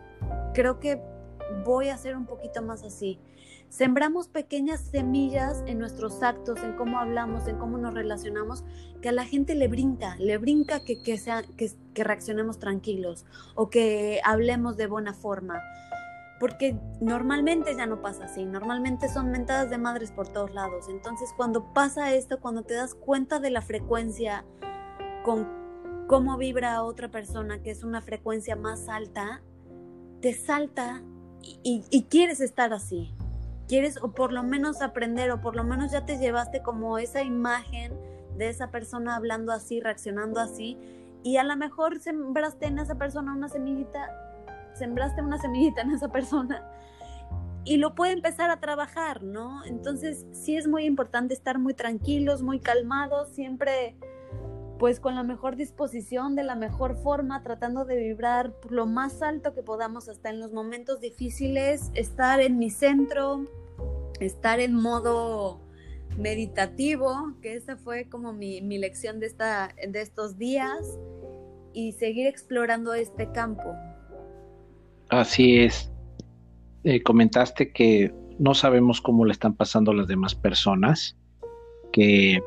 creo 0.52 0.80
que 0.80 1.02
voy 1.64 1.88
a 1.88 1.96
ser 1.96 2.16
un 2.16 2.26
poquito 2.26 2.62
más 2.62 2.82
así. 2.82 3.18
Sembramos 3.68 4.26
pequeñas 4.26 4.80
semillas 4.80 5.62
en 5.66 5.78
nuestros 5.78 6.24
actos, 6.24 6.60
en 6.64 6.72
cómo 6.72 6.98
hablamos, 6.98 7.46
en 7.46 7.56
cómo 7.56 7.78
nos 7.78 7.94
relacionamos, 7.94 8.64
que 9.00 9.10
a 9.10 9.12
la 9.12 9.24
gente 9.24 9.54
le 9.54 9.68
brinca, 9.68 10.16
le 10.16 10.38
brinca 10.38 10.80
que, 10.84 11.00
que, 11.02 11.18
sea, 11.18 11.44
que, 11.56 11.70
que 11.94 12.02
reaccionemos 12.02 12.58
tranquilos 12.58 13.26
o 13.54 13.70
que 13.70 14.20
hablemos 14.24 14.76
de 14.76 14.88
buena 14.88 15.14
forma. 15.14 15.62
Porque 16.40 16.76
normalmente 17.00 17.76
ya 17.76 17.86
no 17.86 18.02
pasa 18.02 18.24
así, 18.24 18.44
normalmente 18.44 19.08
son 19.08 19.30
mentadas 19.30 19.70
de 19.70 19.78
madres 19.78 20.10
por 20.10 20.26
todos 20.26 20.52
lados. 20.52 20.88
Entonces 20.88 21.32
cuando 21.36 21.72
pasa 21.72 22.12
esto, 22.12 22.40
cuando 22.40 22.62
te 22.62 22.74
das 22.74 22.94
cuenta 22.94 23.38
de 23.38 23.50
la 23.50 23.62
frecuencia 23.62 24.44
con 25.22 25.46
cómo 26.08 26.36
vibra 26.38 26.82
otra 26.82 27.08
persona, 27.08 27.62
que 27.62 27.70
es 27.70 27.84
una 27.84 28.00
frecuencia 28.00 28.56
más 28.56 28.88
alta, 28.88 29.42
te 30.20 30.34
salta 30.34 31.04
y, 31.42 32.06
quieres 32.08 32.40
estar 32.40 32.72
así. 32.72 33.14
Quieres 33.68 34.02
o 34.02 34.12
por 34.12 34.32
lo 34.32 34.42
menos 34.42 34.82
aprender 34.82 35.30
o 35.30 35.40
por 35.40 35.54
lo 35.54 35.64
menos 35.64 35.92
ya 35.92 36.04
te 36.04 36.18
llevaste 36.18 36.62
como 36.62 36.98
esa 36.98 37.22
imagen 37.22 37.92
de 38.36 38.48
esa 38.48 38.70
persona 38.70 39.16
hablando 39.16 39.52
así, 39.52 39.80
reaccionando 39.80 40.40
así 40.40 40.76
y 41.22 41.36
a 41.36 41.44
lo 41.44 41.56
mejor 41.56 42.00
sembraste 42.00 42.66
en 42.66 42.78
esa 42.78 42.96
persona 42.96 43.32
una 43.32 43.48
semillita, 43.48 44.10
sembraste 44.74 45.22
una 45.22 45.38
semillita 45.38 45.82
en 45.82 45.90
esa 45.92 46.08
persona 46.08 46.64
y 47.64 47.76
lo 47.76 47.94
puede 47.94 48.12
empezar 48.12 48.50
a 48.50 48.58
trabajar, 48.58 49.22
¿no? 49.22 49.64
Entonces 49.66 50.26
sí 50.32 50.56
es 50.56 50.66
muy 50.66 50.84
importante 50.84 51.34
estar 51.34 51.58
muy 51.58 51.74
tranquilos, 51.74 52.42
muy 52.42 52.58
calmados, 52.58 53.28
siempre 53.28 53.96
pues 54.80 54.98
con 54.98 55.14
la 55.14 55.22
mejor 55.22 55.56
disposición, 55.56 56.34
de 56.34 56.42
la 56.42 56.54
mejor 56.54 56.96
forma, 56.96 57.42
tratando 57.42 57.84
de 57.84 57.98
vibrar 57.98 58.54
lo 58.70 58.86
más 58.86 59.20
alto 59.20 59.52
que 59.54 59.62
podamos 59.62 60.08
hasta 60.08 60.30
en 60.30 60.40
los 60.40 60.54
momentos 60.54 61.02
difíciles, 61.02 61.90
estar 61.94 62.40
en 62.40 62.58
mi 62.58 62.70
centro, 62.70 63.44
estar 64.20 64.58
en 64.58 64.74
modo 64.74 65.60
meditativo, 66.16 67.34
que 67.42 67.56
esa 67.56 67.76
fue 67.76 68.08
como 68.08 68.32
mi, 68.32 68.62
lección 68.78 69.20
de, 69.20 69.26
esta, 69.26 69.74
de 69.86 70.00
estos 70.00 70.38
días, 70.38 70.98
y 71.74 71.92
seguir 71.92 72.26
explorando 72.26 72.94
este 72.94 73.30
campo. 73.32 73.74
Así 75.10 75.58
es. 75.58 75.92
Eh, 76.84 77.02
comentaste 77.02 77.70
que 77.70 78.14
no 78.38 78.54
sabemos 78.54 79.02
cómo 79.02 79.26
le 79.26 79.32
están 79.32 79.54
pasando 79.54 79.92
las 79.92 80.06
demás 80.06 80.34
personas, 80.34 81.18
que 81.92 82.40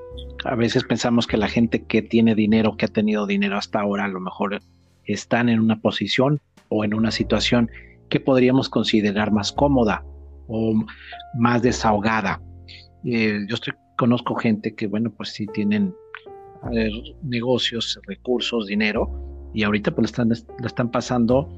a 0.45 0.55
veces 0.55 0.83
pensamos 0.83 1.27
que 1.27 1.38
la 1.38 1.47
gente 1.47 1.83
que 1.85 2.01
tiene 2.01 2.35
dinero, 2.35 2.77
que 2.77 2.85
ha 2.85 2.89
tenido 2.89 3.25
dinero 3.25 3.57
hasta 3.57 3.79
ahora, 3.79 4.05
a 4.05 4.09
lo 4.09 4.19
mejor 4.19 4.59
están 5.05 5.50
en 5.50 5.59
una 5.59 5.79
posición 5.79 6.39
o 6.69 6.83
en 6.83 6.93
una 6.93 7.12
situación 7.12 7.69
que 8.09 8.19
podríamos 8.19 8.69
considerar 8.69 9.31
más 9.31 9.51
cómoda 9.51 10.03
o 10.47 10.73
más 11.35 11.62
desahogada. 11.62 12.41
Eh, 13.05 13.39
yo 13.47 13.55
estoy, 13.55 13.73
conozco 13.97 14.35
gente 14.35 14.75
que, 14.75 14.88
bueno, 14.88 15.12
pues 15.12 15.29
sí 15.29 15.47
tienen 15.53 15.93
negocios, 17.23 18.00
recursos, 18.07 18.67
dinero, 18.67 19.09
y 19.53 19.63
ahorita 19.63 19.93
pues 19.93 20.12
están, 20.12 20.29
lo 20.29 20.67
están 20.67 20.89
pasando 20.89 21.51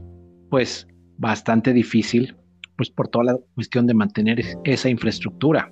pues 0.49 0.87
bastante 1.17 1.73
difícil 1.73 2.35
pues 2.75 2.89
por 2.89 3.07
toda 3.07 3.25
la 3.25 3.37
cuestión 3.53 3.87
de 3.87 3.93
mantener 3.93 4.43
esa 4.65 4.89
infraestructura, 4.89 5.71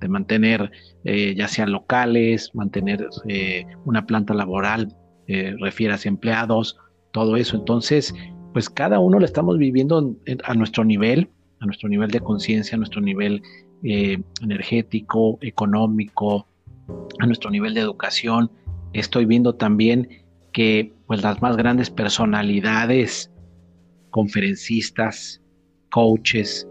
de 0.00 0.08
mantener 0.08 0.70
eh, 1.04 1.34
ya 1.36 1.48
sean 1.48 1.72
locales, 1.72 2.50
mantener 2.54 3.06
eh, 3.28 3.66
una 3.84 4.06
planta 4.06 4.34
laboral, 4.34 4.96
eh, 5.26 5.54
refieras 5.60 6.06
empleados, 6.06 6.78
todo 7.12 7.36
eso. 7.36 7.56
Entonces, 7.56 8.14
pues 8.52 8.68
cada 8.68 8.98
uno 8.98 9.18
lo 9.18 9.24
estamos 9.24 9.58
viviendo 9.58 10.16
a 10.44 10.54
nuestro 10.54 10.84
nivel, 10.84 11.30
a 11.60 11.66
nuestro 11.66 11.88
nivel 11.88 12.10
de 12.10 12.20
conciencia, 12.20 12.74
a 12.74 12.78
nuestro 12.78 13.00
nivel 13.00 13.42
energético, 13.82 15.38
económico, 15.40 16.46
a 17.20 17.26
nuestro 17.26 17.50
nivel 17.50 17.74
de 17.74 17.80
educación. 17.80 18.50
Estoy 18.92 19.24
viendo 19.24 19.54
también 19.54 20.08
que 20.52 20.92
pues 21.06 21.22
las 21.22 21.40
más 21.40 21.56
grandes 21.56 21.90
personalidades, 21.90 23.30
conferencistas, 24.10 25.40
coaches, 25.90 26.66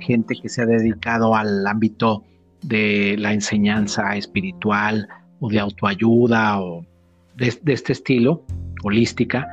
gente 0.00 0.36
que 0.40 0.48
se 0.48 0.62
ha 0.62 0.66
dedicado 0.66 1.34
al 1.34 1.66
ámbito 1.66 2.24
de 2.66 3.16
la 3.18 3.32
enseñanza 3.32 4.16
espiritual 4.16 5.08
o 5.40 5.48
de 5.48 5.60
autoayuda 5.60 6.60
o 6.60 6.84
de, 7.36 7.58
este 7.66 7.92
estilo, 7.92 8.44
holística, 8.82 9.46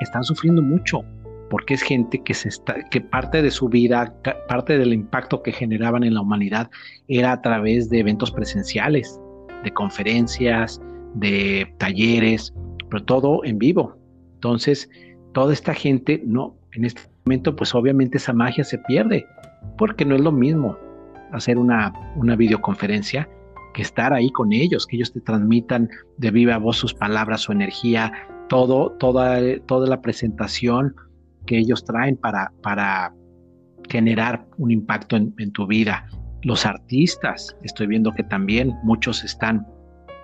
están 0.00 0.24
sufriendo 0.24 0.62
mucho 0.62 1.04
porque 1.50 1.74
es 1.74 1.82
gente 1.82 2.22
que, 2.22 2.32
se 2.32 2.48
está, 2.48 2.82
que 2.90 3.00
parte 3.00 3.42
de 3.42 3.50
su 3.50 3.68
vida, 3.68 4.14
parte 4.48 4.78
del 4.78 4.92
impacto 4.92 5.42
que 5.42 5.52
generaban 5.52 6.02
en 6.02 6.14
la 6.14 6.22
humanidad 6.22 6.70
era 7.06 7.32
a 7.32 7.42
través 7.42 7.90
de 7.90 8.00
eventos 8.00 8.30
presenciales, 8.30 9.20
de 9.62 9.70
conferencias, 9.72 10.80
de 11.14 11.72
talleres, 11.78 12.52
pero 12.90 13.04
todo 13.04 13.44
en 13.44 13.58
vivo. 13.58 13.96
Entonces, 14.34 14.88
toda 15.32 15.52
esta 15.52 15.74
gente, 15.74 16.22
no, 16.24 16.56
en 16.72 16.86
este 16.86 17.02
momento, 17.24 17.54
pues 17.54 17.74
obviamente 17.74 18.16
esa 18.16 18.32
magia 18.32 18.64
se 18.64 18.78
pierde, 18.78 19.26
porque 19.76 20.04
no 20.04 20.14
es 20.16 20.22
lo 20.22 20.32
mismo 20.32 20.76
hacer 21.34 21.58
una, 21.58 21.92
una 22.16 22.36
videoconferencia 22.36 23.28
que 23.74 23.82
estar 23.82 24.14
ahí 24.14 24.30
con 24.30 24.52
ellos, 24.52 24.86
que 24.86 24.96
ellos 24.96 25.12
te 25.12 25.20
transmitan 25.20 25.90
de 26.16 26.30
viva 26.30 26.56
voz 26.56 26.76
sus 26.76 26.94
palabras, 26.94 27.42
su 27.42 27.52
energía, 27.52 28.12
todo, 28.48 28.92
toda, 28.92 29.40
toda 29.66 29.86
la 29.86 30.00
presentación 30.00 30.94
que 31.46 31.58
ellos 31.58 31.84
traen 31.84 32.16
para, 32.16 32.52
para 32.62 33.12
generar 33.90 34.46
un 34.56 34.70
impacto 34.70 35.16
en, 35.16 35.52
tu 35.52 35.66
vida. 35.66 36.06
Los 36.42 36.64
artistas, 36.64 37.56
estoy 37.62 37.88
viendo 37.88 38.14
que 38.14 38.22
también 38.22 38.74
muchos 38.84 39.24
están, 39.24 39.66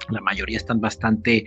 la 0.08 0.20
mayoría 0.20 0.56
están 0.56 0.80
bastante 0.80 1.44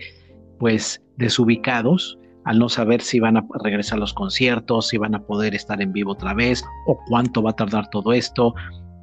pues 0.58 1.02
desubicados 1.16 2.18
al 2.44 2.58
no 2.58 2.68
saber 2.68 3.00
si 3.00 3.20
van 3.20 3.38
a 3.38 3.46
regresar 3.62 3.96
a 3.96 4.00
los 4.00 4.12
conciertos, 4.12 4.88
si 4.88 4.98
van 4.98 5.14
a 5.14 5.22
poder 5.22 5.54
estar 5.54 5.80
en 5.80 5.92
vivo 5.92 6.12
otra 6.12 6.34
vez 6.34 6.62
o 6.86 6.98
cuánto 7.06 7.42
va 7.42 7.50
a 7.50 7.56
tardar 7.56 7.88
todo 7.88 8.12
esto 8.12 8.54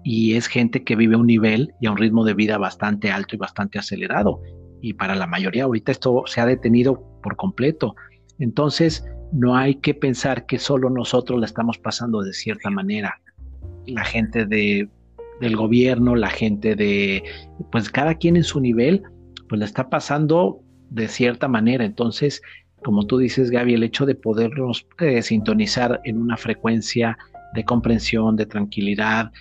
y 0.03 0.35
es 0.35 0.47
gente 0.47 0.83
que 0.83 0.95
vive 0.95 1.15
a 1.15 1.19
un 1.19 1.27
nivel 1.27 1.73
y 1.79 1.87
a 1.87 1.91
un 1.91 1.97
ritmo 1.97 2.25
de 2.25 2.33
vida 2.33 2.57
bastante 2.57 3.11
alto 3.11 3.35
y 3.35 3.39
bastante 3.39 3.79
acelerado. 3.79 4.41
Y 4.81 4.93
para 4.93 5.15
la 5.15 5.27
mayoría 5.27 5.65
ahorita 5.65 5.91
esto 5.91 6.23
se 6.25 6.41
ha 6.41 6.45
detenido 6.45 7.03
por 7.21 7.35
completo. 7.35 7.95
Entonces, 8.39 9.05
no 9.31 9.55
hay 9.55 9.75
que 9.75 9.93
pensar 9.93 10.45
que 10.45 10.57
solo 10.57 10.89
nosotros 10.89 11.39
la 11.39 11.45
estamos 11.45 11.77
pasando 11.77 12.21
de 12.21 12.33
cierta 12.33 12.69
manera. 12.69 13.21
La 13.85 14.03
gente 14.03 14.45
de, 14.45 14.89
del 15.39 15.55
gobierno, 15.55 16.15
la 16.15 16.29
gente 16.29 16.75
de, 16.75 17.23
pues 17.71 17.89
cada 17.89 18.15
quien 18.15 18.35
en 18.35 18.43
su 18.43 18.59
nivel, 18.59 19.03
pues 19.47 19.59
la 19.59 19.65
está 19.65 19.89
pasando 19.89 20.61
de 20.89 21.07
cierta 21.07 21.47
manera. 21.47 21.85
Entonces, 21.85 22.41
como 22.83 23.05
tú 23.05 23.17
dices, 23.19 23.51
Gaby, 23.51 23.75
el 23.75 23.83
hecho 23.83 24.05
de 24.05 24.15
podernos 24.15 24.87
eh, 24.99 25.21
sintonizar 25.21 26.01
en 26.03 26.17
una 26.17 26.37
frecuencia 26.37 27.17
de 27.53 27.63
comprensión, 27.63 28.35
de 28.35 28.45
tranquilidad, 28.45 29.31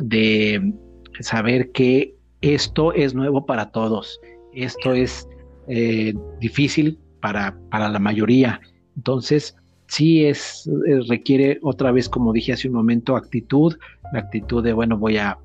de 0.00 0.74
saber 1.20 1.70
que 1.72 2.14
esto 2.40 2.92
es 2.92 3.14
nuevo 3.14 3.46
para 3.46 3.70
todos, 3.70 4.20
esto 4.54 4.92
es 4.94 5.28
eh, 5.68 6.14
difícil 6.40 6.98
para, 7.20 7.56
para, 7.70 7.88
la 7.88 7.98
mayoría. 7.98 8.60
Entonces, 8.96 9.56
sí 9.86 10.24
es, 10.24 10.68
eh, 10.88 11.00
requiere 11.08 11.58
otra 11.62 11.92
vez, 11.92 12.08
como 12.08 12.32
dije 12.32 12.52
hace 12.52 12.68
un 12.68 12.74
momento, 12.74 13.16
actitud, 13.16 13.76
la 14.12 14.20
actitud 14.20 14.64
de, 14.64 14.72
bueno, 14.72 14.98
voy 14.98 15.18
a, 15.18 15.38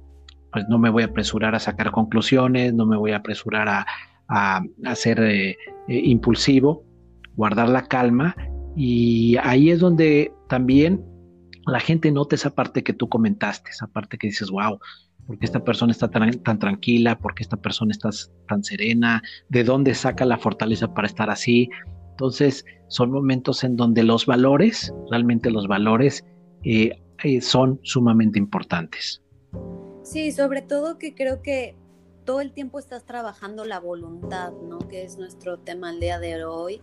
pues 0.51 0.65
no 0.69 0.79
me 0.79 0.89
voy 0.89 1.03
a 1.03 1.07
apresurar 1.07 1.53
a 1.55 1.59
sacar 1.59 1.91
conclusiones, 1.91 2.73
no 2.73 2.85
me 2.85 2.97
voy 2.97 3.11
a 3.11 3.17
apresurar 3.17 3.67
a, 3.67 3.85
a, 4.27 4.95
ser 4.95 5.19
eh, 5.21 5.57
impulsivo, 5.87 6.83
guardar 7.35 7.69
la 7.69 7.83
calma 7.83 8.35
y 8.75 9.37
ahí 9.43 9.69
es 9.69 9.79
donde 9.79 10.31
también 10.49 11.03
la 11.67 11.79
gente 11.79 12.11
nota 12.11 12.35
esa 12.35 12.51
parte 12.51 12.83
que 12.83 12.93
tú 12.93 13.09
comentaste, 13.09 13.71
esa 13.71 13.87
parte 13.87 14.17
que 14.17 14.27
dices, 14.27 14.49
wow, 14.49 14.79
porque 15.27 15.45
esta 15.45 15.63
persona 15.63 15.91
está 15.91 16.09
tan, 16.09 16.59
tranquila, 16.59 17.17
porque 17.17 17.43
esta 17.43 17.57
persona 17.57 17.91
está 17.91 18.09
tan 18.47 18.63
serena, 18.63 19.21
de 19.49 19.63
dónde 19.63 19.95
saca 19.95 20.25
la 20.25 20.37
fortaleza 20.37 20.93
para 20.93 21.07
estar 21.07 21.29
así. 21.29 21.69
Entonces, 22.11 22.63
son 22.87 23.11
momentos 23.11 23.63
en 23.63 23.75
donde 23.75 24.03
los 24.03 24.25
valores, 24.25 24.93
realmente 25.09 25.49
los 25.49 25.67
valores, 25.67 26.23
eh, 26.63 26.91
eh, 27.23 27.41
son 27.41 27.79
sumamente 27.83 28.37
importantes. 28.37 29.21
Sí, 30.03 30.31
sobre 30.31 30.61
todo 30.61 30.99
que 30.99 31.15
creo 31.15 31.41
que 31.41 31.75
todo 32.25 32.41
el 32.41 32.51
tiempo 32.51 32.79
estás 32.79 33.05
trabajando 33.05 33.65
la 33.65 33.79
voluntad, 33.79 34.51
¿no? 34.51 34.79
Que 34.79 35.03
es 35.03 35.17
nuestro 35.17 35.57
tema 35.59 35.91
el 35.91 35.99
día 35.99 36.19
de 36.19 36.43
hoy. 36.45 36.81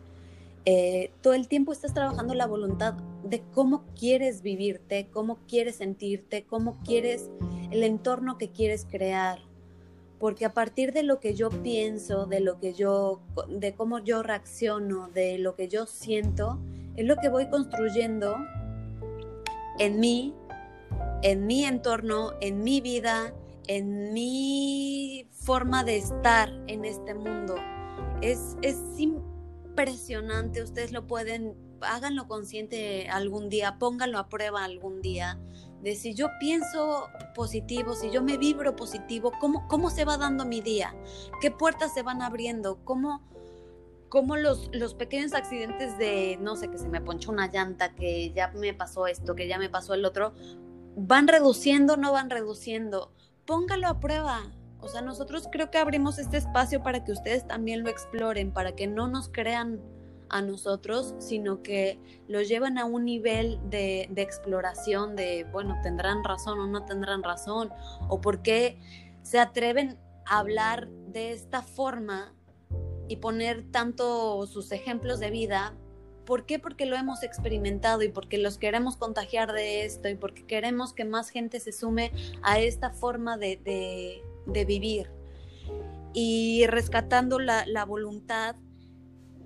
Eh, 0.64 1.11
todo 1.22 1.35
el 1.35 1.48
tiempo 1.48 1.72
estás 1.72 1.92
trabajando 1.92 2.35
la 2.35 2.46
voluntad 2.46 2.94
de 3.25 3.42
cómo 3.53 3.85
quieres 3.98 4.42
vivirte, 4.42 5.09
cómo 5.11 5.38
quieres 5.48 5.77
sentirte, 5.77 6.44
cómo 6.44 6.79
quieres 6.85 7.31
el 7.70 7.83
entorno 7.83 8.38
que 8.38 8.51
quieres 8.51 8.87
crear. 8.88 9.40
Porque 10.20 10.44
a 10.44 10.53
partir 10.53 10.92
de 10.92 11.03
lo 11.03 11.18
que 11.18 11.35
yo 11.35 11.51
pienso, 11.51 12.27
de 12.27 12.40
lo 12.40 12.61
que 12.61 12.75
yo, 12.75 13.20
de 13.48 13.75
cómo 13.75 13.98
yo 13.98 14.22
reacciono, 14.22 15.09
de 15.09 15.38
lo 15.38 15.57
que 15.57 15.68
yo 15.68 15.87
siento, 15.87 16.61
es 16.96 17.07
lo 17.07 17.16
que 17.16 17.29
voy 17.29 17.48
construyendo 17.48 18.37
en 19.81 19.98
mí, 19.98 20.35
en 21.22 21.46
mi 21.46 21.64
entorno, 21.64 22.33
en 22.40 22.62
mi 22.62 22.81
vida, 22.81 23.35
en 23.66 24.12
mi 24.12 25.27
forma 25.33 25.83
de 25.83 25.96
estar 25.96 26.53
en 26.66 26.85
este 26.85 27.14
mundo. 27.14 27.57
Es, 28.20 28.57
es, 28.62 28.77
impresionante, 29.72 30.62
ustedes 30.62 30.92
lo 30.92 31.06
pueden, 31.06 31.56
háganlo 31.80 32.28
consciente 32.28 33.08
algún 33.08 33.48
día, 33.48 33.78
pónganlo 33.78 34.18
a 34.18 34.28
prueba 34.28 34.64
algún 34.64 35.00
día, 35.00 35.40
de 35.80 35.96
si 35.96 36.14
yo 36.14 36.28
pienso 36.38 37.08
positivo, 37.35 37.94
si 37.94 38.11
yo 38.11 38.22
me 38.22 38.37
vibro 38.37 38.76
positivo, 38.76 39.32
¿cómo, 39.40 39.66
cómo 39.68 39.88
se 39.90 40.04
va 40.04 40.18
dando 40.18 40.44
mi 40.44 40.61
día? 40.61 40.94
¿Qué 41.40 41.50
puertas 41.50 41.94
se 41.94 42.02
van 42.02 42.20
abriendo? 42.20 42.85
¿Cómo, 42.85 43.26
cómo 44.11 44.37
los, 44.37 44.68
los 44.74 44.94
pequeños 44.94 45.32
accidentes 45.32 45.96
de, 45.96 46.38
no 46.40 46.54
sé, 46.54 46.70
que 46.70 46.78
se 46.78 46.88
me 46.88 47.00
ponchó 47.00 47.32
una 47.32 47.50
llanta, 47.50 47.94
que 47.94 48.30
ya 48.32 48.48
me 48.48 48.74
pasó 48.74 49.06
esto, 49.06 49.35
que 49.35 49.48
ya 49.48 49.58
me 49.58 49.70
pasó 49.70 49.94
el 49.94 50.04
otro, 50.04 50.35
van 50.96 51.26
reduciendo, 51.28 51.96
no 51.96 52.12
van 52.12 52.28
reduciendo? 52.28 53.11
Póngalo 53.46 53.88
a 53.88 54.00
prueba, 54.00 54.52
o 54.83 54.88
sea, 54.88 55.01
nosotros 55.01 55.49
creo 55.51 55.71
que 55.71 55.79
abrimos 55.79 56.18
este 56.18 56.37
espacio 56.37 56.83
para 56.83 57.05
que 57.05 57.12
ustedes 57.12 57.47
también 57.47 57.85
lo 57.85 57.88
exploren, 57.88 58.53
para 58.53 58.73
que 58.73 58.88
no 58.88 59.07
nos 59.07 59.29
crean 59.29 59.81
a 60.29 60.42
nosotros, 60.42 61.14
sino 61.18 61.62
que 61.62 62.01
lo 62.27 62.42
llevan 62.42 62.79
a 62.79 62.85
un 62.85 63.05
nivel 63.05 63.61
de, 63.71 64.11
exploración 64.16 65.14
de, 65.14 65.47
bueno, 65.53 65.79
tendrán 65.83 66.25
razón 66.25 66.59
o 66.59 66.66
no 66.66 66.85
tendrán 66.85 67.23
razón, 67.23 67.71
o 68.09 68.21
por 68.21 68.42
qué 68.42 68.81
se 69.23 69.38
atreven 69.38 69.99
a 70.27 70.40
hablar 70.40 70.88
de 70.88 71.31
esta 71.31 71.62
forma 71.62 72.35
y 73.09 73.16
poner 73.16 73.71
tanto 73.71 74.45
sus 74.47 74.73
ejemplos 74.73 75.21
de 75.21 75.31
vida. 75.31 75.77
¿Por 76.25 76.45
qué? 76.45 76.59
Porque 76.59 76.87
lo 76.87 76.97
hemos 76.97 77.23
experimentado 77.23 78.03
y 78.03 78.09
porque 78.09 78.38
los 78.38 78.59
queremos 78.59 78.97
contagiar 78.97 79.53
de 79.53 79.85
esto 79.85 80.09
y 80.09 80.16
porque 80.16 80.45
queremos 80.45 80.92
que 80.92 81.05
más 81.05 81.29
gente 81.29 81.61
se 81.61 81.73
sume 81.73 82.11
a 82.42 82.59
esta 82.59 82.90
forma 82.90 83.37
de, 83.37 83.59
de 83.59 84.23
vivir 84.46 85.11
y 86.14 86.66
rescatando 86.66 87.38
la, 87.38 87.85
voluntad 87.87 88.57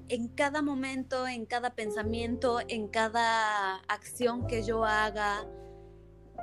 en 0.09 0.28
cada 0.28 0.62
momento, 0.62 1.26
en 1.26 1.46
cada 1.46 1.74
pensamiento, 1.74 2.61
en 2.68 2.88
cada 2.88 3.76
acción 3.88 4.46
que 4.46 4.62
yo 4.62 4.85
haga. 4.85 5.46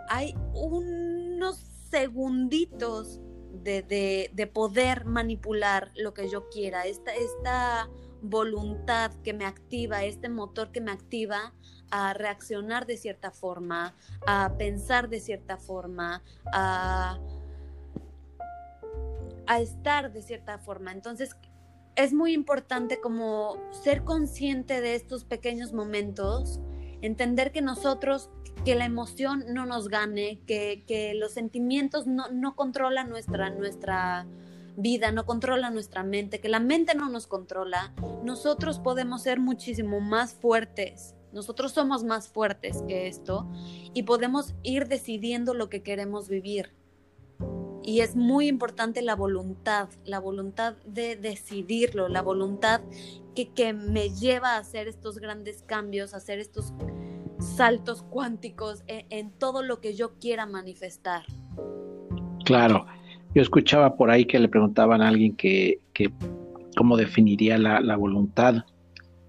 Hay 0.09 0.35
unos 0.53 1.65
segunditos 1.89 3.21
de, 3.53 4.51
poder 4.53 5.05
manipular 5.05 5.91
lo 5.95 6.13
que 6.13 6.29
yo 6.29 6.49
quiera, 6.49 6.85
esta, 6.85 7.13
esta 7.13 7.89
voluntad 8.21 9.11
que 9.23 9.33
me 9.33 9.45
activa, 9.45 10.03
este 10.03 10.29
motor 10.29 10.71
que 10.71 10.81
me 10.81 10.91
activa 10.91 11.53
a 11.91 12.13
reaccionar 12.13 12.85
de 12.85 12.97
cierta 12.97 13.31
forma, 13.31 13.95
a 14.25 14.55
pensar 14.57 15.09
de 15.09 15.19
cierta 15.19 15.57
forma, 15.57 16.23
a 16.51 17.19
a 19.47 19.59
estar 19.59 20.11
de 20.11 20.21
cierta 20.21 20.57
forma. 20.57 20.91
Entonces, 20.91 21.35
es 21.95 22.13
muy 22.13 22.33
importante 22.33 22.99
como 22.99 23.57
ser 23.71 24.03
consciente 24.03 24.81
de 24.81 24.95
estos 24.95 25.25
pequeños 25.25 25.73
momentos 25.73 26.59
entender 27.01 27.51
que 27.51 27.61
nosotros, 27.61 28.29
que 28.63 28.75
la 28.75 28.85
emoción 28.85 29.43
no 29.49 29.65
nos 29.65 29.89
gane, 29.89 30.39
que, 30.47 30.85
que 30.87 31.13
los 31.13 31.33
sentimientos 31.33 32.07
no, 32.07 32.29
no 32.31 32.55
controlan 32.55 33.09
nuestra, 33.09 33.49
nuestra 33.49 34.25
vida, 34.77 35.11
no 35.11 35.25
controla 35.25 35.69
nuestra 35.69 36.03
mente, 36.03 36.39
que 36.39 36.49
la 36.49 36.61
mente 36.61 36.95
no 36.95 37.09
nos 37.09 37.27
controla, 37.27 37.93
nosotros 38.23 38.79
podemos 38.79 39.21
ser 39.21 39.39
muchísimo 39.39 39.99
más 39.99 40.33
fuertes. 40.33 41.15
Nosotros 41.33 41.73
somos 41.73 42.03
más 42.03 42.27
fuertes 42.29 42.83
que 42.87 43.07
esto 43.07 43.51
y 43.93 44.03
podemos 44.03 44.55
ir 44.63 44.87
decidiendo 44.87 45.53
lo 45.53 45.67
que 45.69 45.81
queremos 45.83 46.29
vivir. 46.29 46.71
Y 47.83 47.99
es 47.99 48.15
muy 48.15 48.47
importante 48.47 49.01
la 49.01 49.15
voluntad, 49.15 49.89
la 50.05 50.19
voluntad 50.19 50.75
de 50.85 51.15
decidirlo, 51.15 52.07
la 52.07 52.21
voluntad 52.21 52.81
que, 53.35 53.49
que 53.49 53.73
me 53.73 54.09
lleva 54.09 54.55
a 54.55 54.59
hacer 54.59 54.87
estos 54.87 55.19
grandes 55.19 55.63
cambios, 55.63 56.13
a 56.13 56.17
hacer 56.17 56.39
estos 56.39 56.73
saltos 57.39 58.03
cuánticos 58.03 58.83
en, 58.87 59.05
en 59.09 59.31
todo 59.31 59.63
lo 59.63 59.81
que 59.81 59.95
yo 59.95 60.17
quiera 60.19 60.45
manifestar. 60.45 61.23
Claro, 62.45 62.85
yo 63.35 63.41
escuchaba 63.41 63.95
por 63.95 64.11
ahí 64.11 64.25
que 64.25 64.37
le 64.37 64.47
preguntaban 64.47 65.01
a 65.01 65.07
alguien 65.07 65.35
que, 65.35 65.79
cómo 66.77 66.97
definiría 66.97 67.57
la, 67.57 67.95
voluntad 67.95 68.63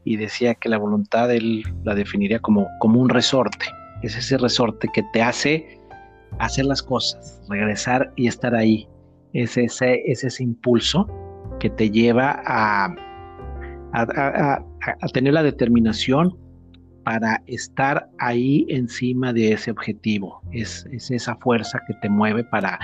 y 0.05 0.17
decía 0.17 0.55
que 0.55 0.69
la 0.69 0.79
voluntad 0.79 1.33
él 1.33 1.63
la 1.85 1.95
definiría 1.95 2.39
como, 2.41 2.69
como 2.81 3.01
un 3.01 3.09
resorte. 3.09 3.67
Es 4.03 4.17
ese 4.17 4.37
resorte 4.37 4.89
que 4.93 5.03
te 5.15 5.23
hace 5.23 5.81
hacer 6.39 6.67
las 6.67 6.83
cosas, 6.83 7.43
regresar 7.49 8.13
y 8.17 8.27
estar 8.27 8.55
ahí. 8.55 8.89
Es 9.33 9.57
ese, 9.57 10.03
es 10.07 10.25
ese 10.25 10.45
impulso 10.45 11.09
que 11.61 11.71
te 11.71 11.91
lleva 11.91 12.43
a, 12.47 12.95
a, 13.93 14.65
tener 15.13 15.35
la 15.35 15.43
determinación 15.43 16.37
para 17.05 17.43
estar 17.47 18.09
ahí 18.19 18.65
encima 18.69 19.33
de 19.33 19.53
ese 19.53 19.71
objetivo. 19.71 20.41
Es, 20.53 20.87
es 20.93 21.11
esa 21.11 21.37
fuerza 21.37 21.81
que 21.87 21.95
te 21.95 22.09
mueve 22.09 22.45
para 22.45 22.79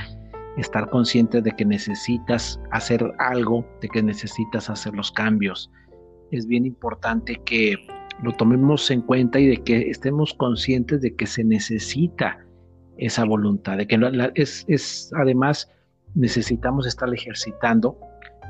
estar 0.57 0.89
consciente 0.91 1.41
de 1.41 1.53
que 1.53 1.65
necesitas 1.65 2.61
hacer 2.73 3.13
algo, 3.19 3.65
de 3.81 3.89
que 3.89 4.03
necesitas 4.03 4.69
hacer 4.69 4.95
los 4.95 5.11
cambios. 5.13 5.71
Es 6.33 6.47
bien 6.47 6.67
importante 6.67 7.41
que 7.45 7.77
lo 8.23 8.33
tomemos 8.33 8.91
en 8.91 9.01
cuenta 9.03 9.41
y 9.41 9.47
de 9.47 9.57
que 9.59 9.91
estemos 9.91 10.35
conscientes 10.35 11.01
de 11.01 11.15
que 11.15 11.27
se 11.27 11.45
necesita 11.45 12.39
esa 12.99 13.25
voluntad, 13.25 13.79
de 13.79 13.87
que 13.87 13.99
es, 14.35 14.65
es 14.69 15.11
además 15.17 15.71
necesitamos 16.15 16.87
estar 16.87 17.13
ejercitando 17.13 17.99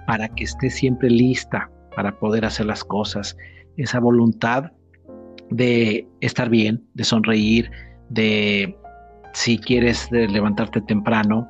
para 0.07 0.29
que 0.29 0.45
esté 0.45 0.71
siempre 0.71 1.11
lista 1.11 1.71
para 1.95 2.19
poder 2.19 2.45
hacer 2.45 2.67
las 2.67 2.85
cosas. 2.85 3.37
Esa 3.77 4.01
voluntad 4.01 4.73
de 5.51 6.09
estar 6.21 6.49
bien, 6.49 6.85
de 6.95 7.05
sonreír, 7.05 7.71
de 8.09 8.77
si 9.33 9.59
quieres 9.59 10.11
levantarte 10.11 10.81
temprano, 10.83 11.49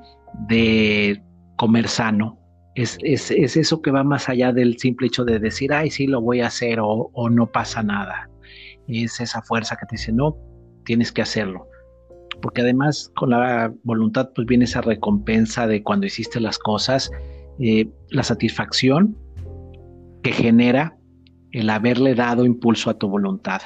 de 0.48 1.22
comer 1.56 1.88
sano. 1.88 2.38
Es, 2.74 2.98
es, 3.02 3.30
eso 3.30 3.82
que 3.82 3.90
va 3.90 4.04
más 4.04 4.28
allá 4.28 4.52
del 4.52 4.78
simple 4.78 5.08
hecho 5.08 5.24
de 5.24 5.38
decir, 5.38 5.72
ay, 5.72 5.90
sí, 5.90 6.06
lo 6.06 6.20
voy 6.20 6.40
a 6.40 6.46
hacer 6.46 6.78
o, 6.80 7.10
no 7.30 7.50
pasa 7.50 7.82
nada. 7.82 8.30
Es 8.86 9.20
esa 9.20 9.42
fuerza 9.42 9.76
que 9.76 9.86
te 9.86 9.96
dice, 9.96 10.12
no, 10.12 10.36
tienes 10.84 11.12
que 11.12 11.22
hacerlo. 11.22 11.68
Porque 12.40 12.62
además 12.62 13.10
con 13.16 13.30
la 13.30 13.72
voluntad 13.84 14.30
pues 14.34 14.46
viene 14.46 14.64
esa 14.64 14.80
recompensa 14.80 15.66
de 15.66 15.82
cuando 15.82 16.06
hiciste 16.06 16.40
las 16.40 16.58
cosas, 16.58 17.10
eh, 17.58 17.88
la 18.08 18.22
satisfacción 18.22 19.16
que 20.22 20.32
genera 20.32 20.96
el 21.52 21.70
haberle 21.70 22.14
dado 22.14 22.44
impulso 22.44 22.90
a 22.90 22.98
tu 22.98 23.08
voluntad. 23.08 23.60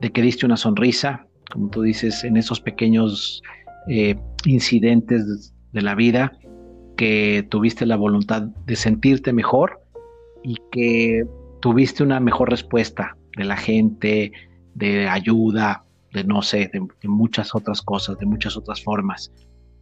De 0.00 0.12
que 0.12 0.22
diste 0.22 0.46
una 0.46 0.56
sonrisa, 0.56 1.26
como 1.50 1.70
tú 1.70 1.82
dices, 1.82 2.22
en 2.24 2.36
esos 2.36 2.60
pequeños 2.60 3.42
eh, 3.88 4.16
incidentes 4.44 5.54
de 5.72 5.82
la 5.82 5.94
vida 5.94 6.32
que 6.96 7.46
tuviste 7.50 7.86
la 7.86 7.96
voluntad 7.96 8.42
de 8.42 8.76
sentirte 8.76 9.32
mejor 9.32 9.80
y 10.42 10.56
que 10.70 11.26
tuviste 11.60 12.02
una 12.02 12.20
mejor 12.20 12.50
respuesta 12.50 13.16
de 13.36 13.44
la 13.44 13.56
gente, 13.56 14.32
de 14.74 15.08
ayuda, 15.08 15.85
de 16.16 16.24
no 16.24 16.42
sé, 16.42 16.70
de, 16.72 17.08
muchas 17.08 17.54
otras 17.54 17.82
cosas, 17.82 18.18
de 18.18 18.26
muchas 18.26 18.56
otras 18.56 18.82
formas. 18.82 19.32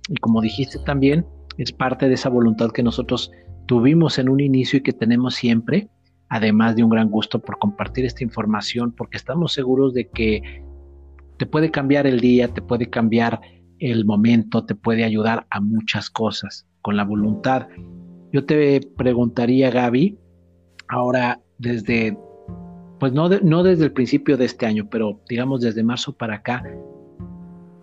Y 0.09 0.17
como 0.17 0.41
dijiste 0.41 0.79
también, 0.85 1.27
es 1.57 1.73
parte 1.73 2.09
de 2.09 2.15
esa 2.15 2.29
voluntad 2.29 2.71
que 2.71 2.83
nosotros 2.83 3.31
tuvimos 3.67 4.19
en 4.19 4.29
un 4.29 4.41
inicio 4.41 4.79
y 4.79 4.83
que 4.83 4.93
tenemos 4.93 5.35
siempre, 5.35 5.89
además 6.29 6.77
de 6.77 6.85
un 6.85 6.91
gran 6.91 7.09
gusto 7.09 7.41
por 7.41 7.59
compartir 7.59 8.05
esta 8.05 8.25
información, 8.25 8.93
porque 8.93 9.17
estamos 9.17 9.53
seguros 9.53 9.95
de 9.95 10.09
que 10.09 10.63
te 11.39 11.47
puede 11.47 11.71
cambiar 11.71 12.07
el 12.07 12.21
día, 12.21 12.49
te 12.49 12.61
puede 12.61 12.91
cambiar 12.91 13.41
el 13.79 14.05
momento 14.05 14.65
te 14.65 14.75
puede 14.75 15.05
ayudar 15.05 15.47
a 15.51 15.61
muchas 15.61 16.11
cosas 16.11 16.67
con 16.83 16.97
la 16.97 17.05
voluntad. 17.05 17.69
Yo 18.33 18.45
te 18.45 18.81
preguntaría, 18.97 19.71
Gaby, 19.71 20.19
ahora 20.89 21.41
desde, 21.59 22.17
pues 23.05 23.13
no, 23.13 23.29
no 23.29 23.63
desde 23.63 23.85
el 23.85 23.93
principio 23.93 24.39
de 24.39 24.47
este 24.47 24.65
año, 24.65 24.89
pero 24.89 25.21
digamos 25.29 25.61
desde 25.61 25.83
marzo 25.83 26.15
para 26.15 26.37
acá, 26.37 26.63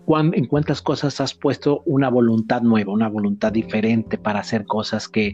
¿en 0.08 0.46
cuántas 0.46 0.82
cosas 0.82 1.20
has 1.20 1.32
puesto 1.32 1.84
una 1.86 2.10
voluntad 2.10 2.60
nueva, 2.62 2.92
una 2.92 3.08
voluntad 3.08 3.52
diferente 3.52 4.18
para 4.18 4.40
hacer 4.40 4.66
cosas 4.66 5.06
que, 5.06 5.32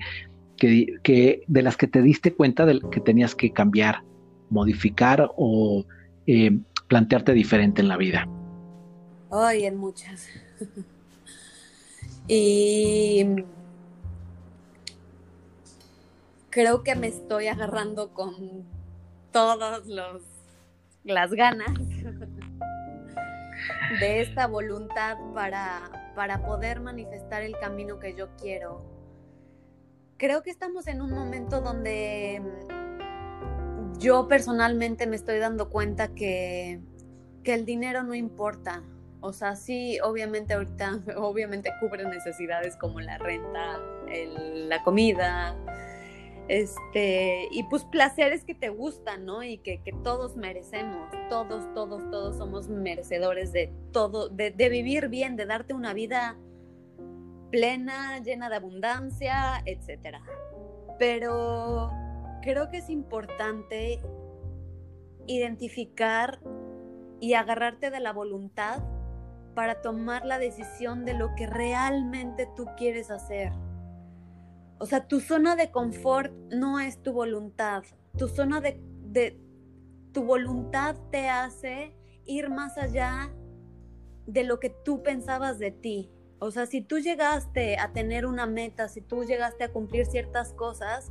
que, 0.59 1.42
de 1.46 1.62
las 1.62 1.79
que 1.79 1.87
te 1.87 2.03
diste 2.03 2.35
cuenta 2.35 2.66
de 2.66 2.83
que 2.90 3.01
tenías 3.01 3.35
que 3.35 3.51
cambiar, 3.51 4.03
modificar 4.51 5.31
o 5.38 5.87
eh, 6.27 6.59
plantearte 6.87 7.33
diferente 7.33 7.81
en 7.81 7.88
la 7.88 7.96
vida? 7.96 8.29
Ay, 9.31 9.64
en 9.64 9.79
muchas. 9.79 10.29
y 12.29 13.24
creo 16.51 16.83
que 16.83 16.94
me 16.94 17.07
estoy 17.07 17.46
agarrando 17.46 18.11
con 18.12 18.77
todas 19.38 19.87
las 21.05 21.33
ganas 21.33 21.79
de 24.01 24.20
esta 24.20 24.48
voluntad 24.48 25.16
para, 25.33 26.12
para 26.16 26.42
poder 26.44 26.81
manifestar 26.81 27.42
el 27.42 27.57
camino 27.61 28.01
que 28.01 28.16
yo 28.16 28.35
quiero. 28.37 28.85
Creo 30.16 30.42
que 30.42 30.51
estamos 30.51 30.88
en 30.88 31.01
un 31.01 31.12
momento 31.12 31.61
donde 31.61 32.42
yo 34.01 34.27
personalmente 34.27 35.07
me 35.07 35.14
estoy 35.14 35.38
dando 35.38 35.70
cuenta 35.70 36.09
que, 36.09 36.81
que 37.44 37.55
el 37.55 37.64
dinero 37.64 38.03
no 38.03 38.16
importa. 38.16 38.83
O 39.20 39.33
sea, 39.33 39.55
sí, 39.55 40.01
obviamente 40.01 40.55
ahorita, 40.55 40.98
obviamente 41.16 41.70
cubre 41.79 42.05
necesidades 42.09 42.77
como 42.77 42.98
la 42.98 43.18
renta, 43.18 43.79
la 44.09 44.83
comida, 44.83 45.55
este, 46.48 47.46
y 47.50 47.62
pues 47.64 47.84
placeres 47.84 48.44
que 48.44 48.54
te 48.54 48.70
gustan, 48.70 49.26
¿no? 49.26 49.42
Y 49.42 49.58
que, 49.58 49.80
todos 50.02 50.37
merecemos, 50.37 51.11
todos, 51.28 51.72
todos, 51.74 52.11
todos 52.11 52.37
somos 52.37 52.68
merecedores 52.68 53.52
de 53.52 53.72
todo, 53.92 54.28
de, 54.30 54.50
de 54.50 54.68
vivir 54.70 55.08
bien, 55.08 55.37
de 55.37 55.44
darte 55.44 55.74
una 55.74 55.92
vida 55.92 56.38
plena, 57.50 58.18
llena 58.20 58.48
de 58.48 58.56
abundancia, 58.56 59.62
etc. 59.66 60.18
Pero 60.98 61.90
creo 62.42 62.70
que 62.70 62.78
es 62.78 62.88
importante 62.88 64.00
identificar 65.26 66.40
y 67.20 67.34
agarrarte 67.34 67.90
de 67.90 68.00
la 68.00 68.12
voluntad 68.12 68.82
para 69.54 69.82
tomar 69.82 70.24
la 70.24 70.38
decisión 70.38 71.04
de 71.04 71.14
lo 71.14 71.34
que 71.34 71.46
realmente 71.46 72.48
tú 72.56 72.66
quieres 72.76 73.11
hacer. 73.11 73.52
O 74.78 74.86
sea, 74.86 75.08
tu 75.08 75.20
zona 75.20 75.56
de 75.56 75.70
confort 75.70 76.32
no 76.50 76.80
es 76.80 77.02
tu 77.02 77.12
voluntad. 77.12 77.82
Tu 78.16 78.28
zona 78.28 78.60
de, 78.60 79.40
tu 80.12 80.24
voluntad 80.24 80.96
te 81.10 81.28
hace 81.28 81.96
ir 82.24 82.48
más 82.50 82.78
allá 82.78 83.32
de 84.26 84.44
lo 84.44 84.60
que 84.60 84.70
tú 84.70 85.02
pensabas 85.02 85.58
de 85.58 85.70
ti. 85.70 86.10
O 86.38 86.50
sea, 86.50 86.66
si 86.66 86.80
tú 86.80 86.98
llegaste 86.98 87.78
a 87.78 87.92
tener 87.92 88.24
una 88.24 88.46
meta, 88.46 88.88
si 88.88 89.00
tú 89.00 89.24
llegaste 89.24 89.64
a 89.64 89.72
cumplir 89.72 90.06
ciertas 90.06 90.52
cosas, 90.52 91.10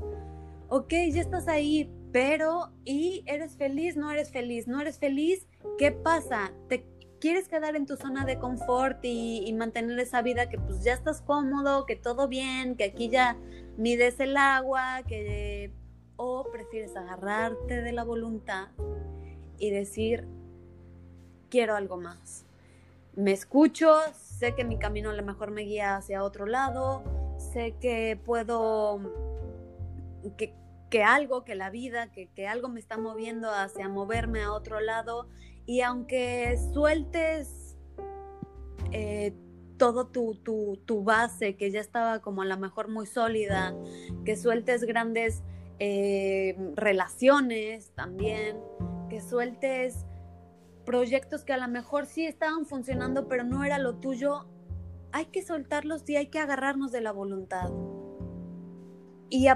ok, 0.70 0.94
ya 1.12 1.22
estás 1.22 1.48
ahí, 1.50 1.92
pero 2.14 2.72
¿y 2.86 3.24
eres 3.26 3.58
feliz? 3.58 3.98
¿No 3.98 4.12
eres 4.12 4.32
feliz? 4.32 4.68
¿No 4.68 4.80
eres 4.80 5.00
feliz? 5.00 5.46
¿Qué 5.78 5.92
pasa? 5.92 6.54
¿Te 6.70 6.86
quieres 7.20 7.48
quedar 7.48 7.76
en 7.76 7.86
tu 7.86 7.98
zona 7.98 8.26
de 8.26 8.38
confort 8.38 9.00
y, 9.04 9.52
mantener 9.54 10.00
esa 10.00 10.22
vida 10.22 10.50
que 10.50 10.58
pues 10.58 10.84
ya 10.84 10.94
estás 10.94 11.22
cómodo, 11.22 11.86
que 11.86 11.96
todo 11.96 12.28
bien, 12.28 12.76
que 12.76 12.86
aquí 12.86 13.10
ya 13.10 13.38
mides 13.78 14.20
el 14.20 14.38
agua, 14.38 15.02
que 15.08 15.72
o 16.16 16.48
prefieres 16.52 16.96
agarrarte 16.96 17.82
de 17.82 17.92
la 17.92 18.04
voluntad 18.04 18.70
y 19.60 19.70
decir 19.70 20.28
quiero 21.50 21.76
algo 21.76 21.98
más. 21.98 22.46
Me 23.16 23.32
escucho, 23.32 23.96
sé 24.14 24.54
que 24.56 24.64
mi 24.64 24.78
camino 24.78 25.10
a 25.10 25.14
lo 25.14 25.24
mejor 25.24 25.52
me 25.52 25.62
guía 25.62 25.96
hacia 25.96 26.24
otro 26.24 26.46
lado, 26.46 27.04
sé 27.38 27.76
que 27.80 28.20
puedo 28.24 29.00
que, 30.38 31.04
algo, 31.04 31.44
que 31.44 31.56
la 31.56 31.70
vida, 31.70 32.12
que, 32.12 32.28
que 32.28 32.48
algo 32.48 32.70
me 32.70 32.80
está 32.80 32.98
moviendo 32.98 33.52
hacia 33.52 33.90
moverme 33.90 34.42
a 34.44 34.52
otro 34.52 34.80
lado 34.80 35.28
Y 35.68 35.82
aunque 35.82 36.58
sueltes 36.74 37.78
eh, 38.92 39.36
todo 39.78 40.08
tu, 40.08 40.36
tu, 40.86 41.04
base, 41.04 41.56
que 41.56 41.70
ya 41.70 41.80
estaba 41.80 42.20
como 42.20 42.42
a 42.42 42.46
lo 42.46 42.58
mejor 42.58 42.90
muy 42.90 43.06
sólida, 43.06 43.76
que 44.26 44.36
sueltes 44.36 44.86
grandes 44.86 45.44
eh, 45.78 46.56
relaciones 46.76 47.92
también, 47.92 48.58
que 49.10 49.22
sueltes 49.22 50.06
proyectos 50.86 51.44
que 51.44 51.54
a 51.54 51.58
lo 51.58 51.68
mejor 51.68 52.06
sí 52.06 52.26
estaban 52.26 52.66
funcionando, 52.66 53.28
pero 53.28 53.44
no 53.44 53.64
era 53.64 53.78
lo 53.78 53.96
tuyo, 53.96 54.48
hay 55.12 55.26
que 55.26 55.44
soltarlos 55.44 56.10
y 56.10 56.16
hay 56.16 56.28
que 56.28 56.40
agarrarnos 56.40 56.92
de 56.92 57.02
la 57.02 57.12
voluntad. 57.12 57.70
Y, 59.30 59.48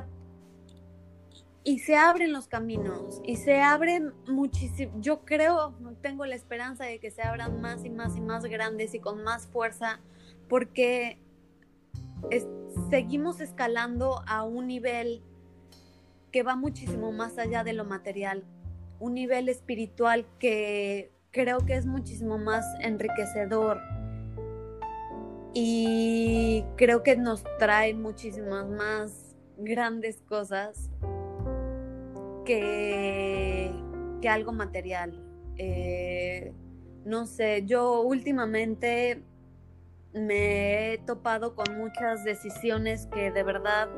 y 1.63 1.79
se 1.79 1.95
abren 1.95 2.33
los 2.33 2.47
caminos 2.47 3.21
y 3.23 3.35
se 3.35 3.61
abren 3.61 4.13
muchísimo. 4.27 4.93
Yo 4.99 5.23
creo, 5.25 5.75
tengo 6.01 6.25
la 6.25 6.35
esperanza 6.35 6.85
de 6.85 6.99
que 6.99 7.11
se 7.11 7.21
abran 7.21 7.61
más 7.61 7.85
y 7.85 7.89
más 7.89 8.15
y 8.15 8.21
más 8.21 8.43
grandes 8.45 8.93
y 8.95 8.99
con 8.99 9.23
más 9.23 9.47
fuerza, 9.47 9.99
porque 10.49 11.19
seguimos 12.89 13.41
escalando 13.41 14.23
a 14.27 14.43
un 14.43 14.67
nivel 14.67 15.21
que 16.31 16.43
va 16.43 16.55
muchísimo 16.55 17.11
más 17.11 17.37
allá 17.37 17.63
de 17.63 17.73
lo 17.73 17.85
material, 17.85 18.43
un 18.99 19.13
nivel 19.13 19.49
espiritual 19.49 20.25
que 20.39 21.11
creo 21.31 21.59
que 21.65 21.75
es 21.75 21.85
muchísimo 21.85 22.37
más 22.37 22.65
enriquecedor 22.79 23.79
y 25.53 26.63
creo 26.75 27.03
que 27.03 27.17
nos 27.17 27.43
trae 27.59 27.93
muchísimas 27.93 28.67
más 28.69 29.35
grandes 29.57 30.21
cosas 30.21 30.89
que, 32.45 33.71
que 34.21 34.29
algo 34.29 34.51
material. 34.51 35.23
Eh, 35.57 36.53
no 37.05 37.25
sé, 37.25 37.65
yo 37.65 38.01
últimamente 38.01 39.23
me 40.13 40.93
he 40.93 40.97
topado 40.99 41.55
con 41.55 41.77
muchas 41.77 42.23
decisiones 42.23 43.07
que 43.07 43.31
de 43.31 43.43
verdad 43.43 43.89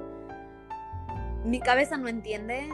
mi 1.44 1.60
cabeza 1.60 1.98
no 1.98 2.08
entiende 2.08 2.70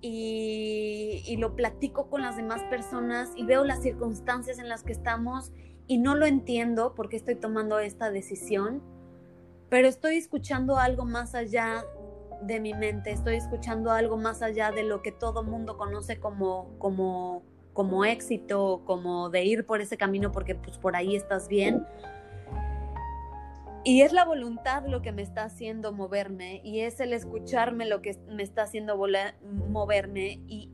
y, 0.00 1.22
y, 1.26 1.36
lo 1.36 1.54
platico 1.54 2.10
con 2.10 2.22
las 2.22 2.36
demás 2.36 2.60
personas 2.64 3.30
y 3.36 3.44
veo 3.44 3.64
las 3.64 3.82
circunstancias 3.82 4.58
en 4.58 4.68
las 4.68 4.82
que 4.82 4.92
estamos 4.92 5.52
y 5.86 5.98
no 5.98 6.16
lo 6.16 6.26
entiendo 6.26 6.94
porque 6.96 7.16
estoy 7.16 7.36
tomando 7.36 7.78
esta 7.78 8.10
decisión, 8.10 8.82
pero 9.68 9.86
estoy 9.86 10.16
escuchando 10.16 10.76
algo 10.76 11.04
más 11.04 11.36
allá 11.36 11.84
de 12.42 12.60
mi 12.60 12.74
mente, 12.74 13.12
estoy 13.12 13.36
escuchando 13.36 13.90
algo 13.90 14.16
más 14.16 14.42
allá 14.42 14.70
de 14.72 14.82
lo 14.82 15.02
que 15.02 15.12
todo 15.12 15.42
mundo 15.42 15.76
conoce 15.76 16.18
como, 16.18 16.76
como, 16.78 17.42
como 17.72 18.04
éxito, 18.04 18.82
como 18.84 19.30
de 19.30 19.44
ir 19.44 19.64
por 19.64 19.80
ese 19.80 19.96
camino 19.96 20.32
porque 20.32 20.54
pues 20.54 20.78
por 20.78 20.96
ahí 20.96 21.16
estás 21.16 21.48
bien. 21.48 21.86
Y 23.84 24.02
es 24.02 24.12
la 24.12 24.24
voluntad 24.24 24.86
lo 24.86 25.02
que 25.02 25.10
me 25.10 25.22
está 25.22 25.44
haciendo 25.44 25.92
moverme 25.92 26.60
y 26.62 26.80
es 26.80 27.00
el 27.00 27.12
escucharme 27.12 27.86
lo 27.86 28.00
que 28.00 28.16
me 28.28 28.42
está 28.42 28.62
haciendo 28.62 28.96
moverme 29.68 30.40
y, 30.46 30.70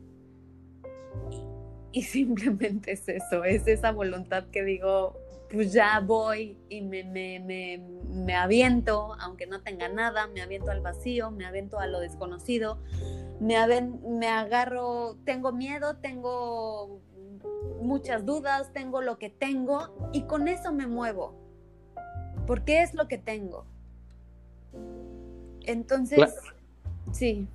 y, 1.92 2.02
simplemente 2.02 2.92
es 2.92 3.08
eso, 3.08 3.44
es 3.44 3.66
esa 3.66 3.92
voluntad 3.92 4.44
que 4.52 4.62
digo, 4.62 5.16
pues 5.50 5.72
ya 5.72 6.00
voy 6.00 6.58
y 6.68 6.82
me, 6.82 7.04
me, 7.04 7.40
me, 7.40 7.78
me, 8.08 8.34
aviento, 8.34 9.14
aunque 9.20 9.46
no 9.46 9.62
tenga 9.62 9.88
nada, 9.88 10.26
me 10.26 10.42
aviento 10.42 10.70
al 10.70 10.80
vacío, 10.80 11.30
me 11.30 11.46
aviento 11.46 11.78
a 11.78 11.86
lo 11.86 12.00
desconocido, 12.00 12.78
me, 13.40 13.56
me 13.80 14.28
agarro, 14.28 15.16
tengo 15.24 15.52
miedo, 15.52 15.96
tengo 15.96 17.00
muchas 17.80 18.26
dudas, 18.26 18.72
tengo 18.72 19.00
lo 19.00 19.18
que 19.18 19.30
tengo 19.30 20.10
y 20.12 20.22
con 20.22 20.48
eso 20.48 20.72
me 20.72 20.86
muevo, 20.86 21.34
porque 22.46 22.82
es 22.82 22.94
lo 22.94 23.08
que 23.08 23.18
tengo. 23.18 23.64
Entonces, 25.64 26.34
sí. 27.12 27.46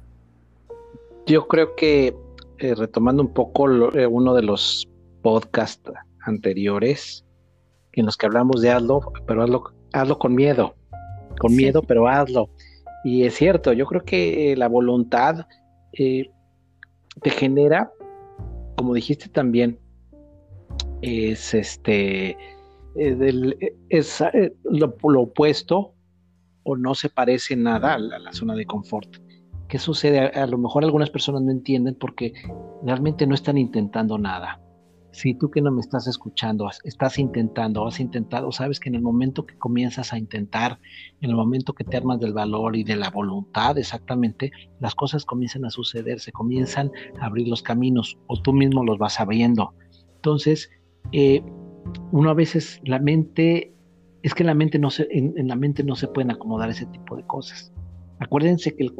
Yo 1.25 1.47
creo 1.47 1.75
que 1.75 2.15
eh, 2.57 2.75
retomando 2.75 3.23
un 3.23 3.33
poco 3.33 3.91
eh, 3.93 4.07
uno 4.07 4.33
de 4.33 4.43
los 4.43 4.87
podcasts 5.21 5.91
anteriores, 6.21 7.25
en 7.99 8.05
los 8.05 8.17
que 8.17 8.25
hablamos 8.25 8.61
de 8.61 8.71
hazlo, 8.71 9.01
pero 9.25 9.43
hazlo, 9.43 9.63
hazlo 9.91 10.17
con 10.19 10.35
miedo, 10.35 10.75
con 11.39 11.55
miedo, 11.55 11.81
pero 11.81 12.07
hazlo. 12.07 12.49
Y 13.03 13.23
es 13.23 13.35
cierto, 13.35 13.73
yo 13.73 13.85
creo 13.85 14.03
que 14.03 14.51
eh, 14.51 14.57
la 14.57 14.67
voluntad 14.67 15.45
eh, 15.93 16.31
te 17.21 17.29
genera, 17.29 17.91
como 18.77 18.93
dijiste 18.93 19.29
también, 19.29 19.79
es 21.01 21.53
este, 21.53 22.37
eh, 22.95 23.75
es 23.89 24.23
lo, 24.63 24.95
opuesto 25.21 25.93
o 26.63 26.77
no 26.77 26.95
se 26.95 27.09
parece 27.09 27.55
nada 27.55 27.95
a 27.95 27.99
la, 27.99 28.33
zona 28.33 28.55
de 28.55 28.65
confort. 28.65 29.17
¿Qué 29.67 29.79
sucede? 29.79 30.19
a, 30.19 30.47
lo 30.47 30.57
mejor 30.57 30.83
algunas 30.83 31.09
personas 31.09 31.41
no 31.41 31.51
entienden 31.51 31.95
porque 31.95 32.33
realmente 32.83 33.27
no 33.27 33.35
están 33.35 33.57
intentando 33.57 34.17
nada 34.17 34.61
si 35.13 35.35
tú 35.35 35.51
que 35.51 35.61
no 35.61 35.71
me 35.71 35.79
estás 35.79 36.07
escuchando, 36.07 36.67
estás 36.83 37.19
intentando, 37.19 37.85
has 37.85 37.99
intentado, 37.99 38.51
sabes 38.51 38.79
que 38.79 38.89
en 38.89 38.95
el 38.95 39.03
momento 39.03 39.45
que 39.45 39.55
comienzas 39.55 40.11
a 40.11 40.17
intentar, 40.17 40.79
en 41.21 41.29
el 41.29 41.35
momento 41.35 41.73
que 41.73 41.83
te 41.83 41.97
armas 41.97 42.19
del 42.19 42.33
valor 42.33 42.75
y 42.75 42.83
de 42.83 42.95
la 42.95 43.11
voluntad, 43.11 43.77
exactamente, 43.77 44.51
las 44.79 44.95
cosas 44.95 45.23
comienzan 45.23 45.65
a 45.65 45.69
suceder, 45.69 46.19
se 46.19 46.31
comienzan 46.31 46.91
a 47.19 47.27
abrir 47.27 47.47
los 47.47 47.61
caminos 47.61 48.17
o 48.25 48.41
tú 48.41 48.53
mismo 48.53 48.83
los 48.83 48.97
vas 48.97 49.19
abriendo. 49.19 49.75
Entonces, 50.15 50.71
eh, 51.11 51.43
uno 52.11 52.31
a 52.31 52.33
veces 52.33 52.81
la 52.83 52.97
mente, 52.97 53.71
es 54.23 54.33
que 54.33 54.43
la 54.43 54.55
mente 54.55 54.79
no 54.79 54.89
se, 54.89 55.07
en, 55.11 55.47
la 55.47 55.55
mente 55.55 55.83
no 55.83 55.95
se 55.95 56.07
pueden 56.07 56.31
acomodar 56.31 56.71
ese 56.71 56.87
tipo 56.87 57.15
de 57.15 57.23
cosas. 57.27 57.71
Acuérdense 58.17 58.75
que 58.75 58.83
el, 58.83 58.95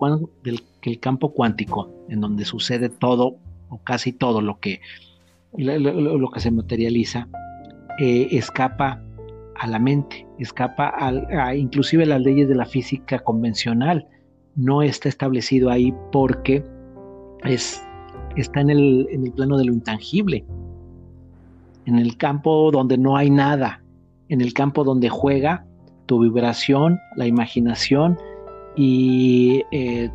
que 0.79 0.89
el 0.91 0.99
campo 0.99 1.33
cuántico, 1.33 1.91
en 2.07 2.21
donde 2.21 2.45
sucede 2.45 2.89
todo 2.89 3.39
o 3.69 3.79
casi 3.83 4.13
todo 4.13 4.41
lo 4.41 4.59
que 4.59 4.79
lo, 5.57 6.29
que 6.31 6.39
se 6.39 6.51
materializa, 6.51 7.27
eh, 7.99 8.27
escapa 8.31 9.01
a 9.55 9.67
la 9.67 9.79
mente, 9.79 10.25
escapa 10.39 10.93
a, 10.97 11.55
inclusive 11.55 12.05
las 12.05 12.21
leyes 12.21 12.47
de 12.47 12.55
la 12.55 12.65
física 12.65 13.19
convencional. 13.19 14.07
No 14.55 14.81
está 14.81 15.09
establecido 15.09 15.69
ahí 15.69 15.93
porque 16.11 16.63
es, 17.43 17.81
está 18.35 18.61
en 18.61 18.69
el, 18.69 19.07
en 19.11 19.25
el 19.25 19.31
plano 19.31 19.57
de 19.57 19.65
lo 19.65 19.73
intangible, 19.73 20.45
en 21.85 21.97
el 21.97 22.17
campo 22.17 22.71
donde 22.71 22.97
no 22.97 23.15
hay 23.15 23.29
nada, 23.29 23.83
en 24.29 24.41
el 24.41 24.53
campo 24.53 24.83
donde 24.83 25.09
juega 25.09 25.65
tu 26.05 26.19
vibración, 26.19 26.99
la 27.15 27.27
imaginación 27.27 28.17
y 28.75 29.63
eh, 29.71 30.09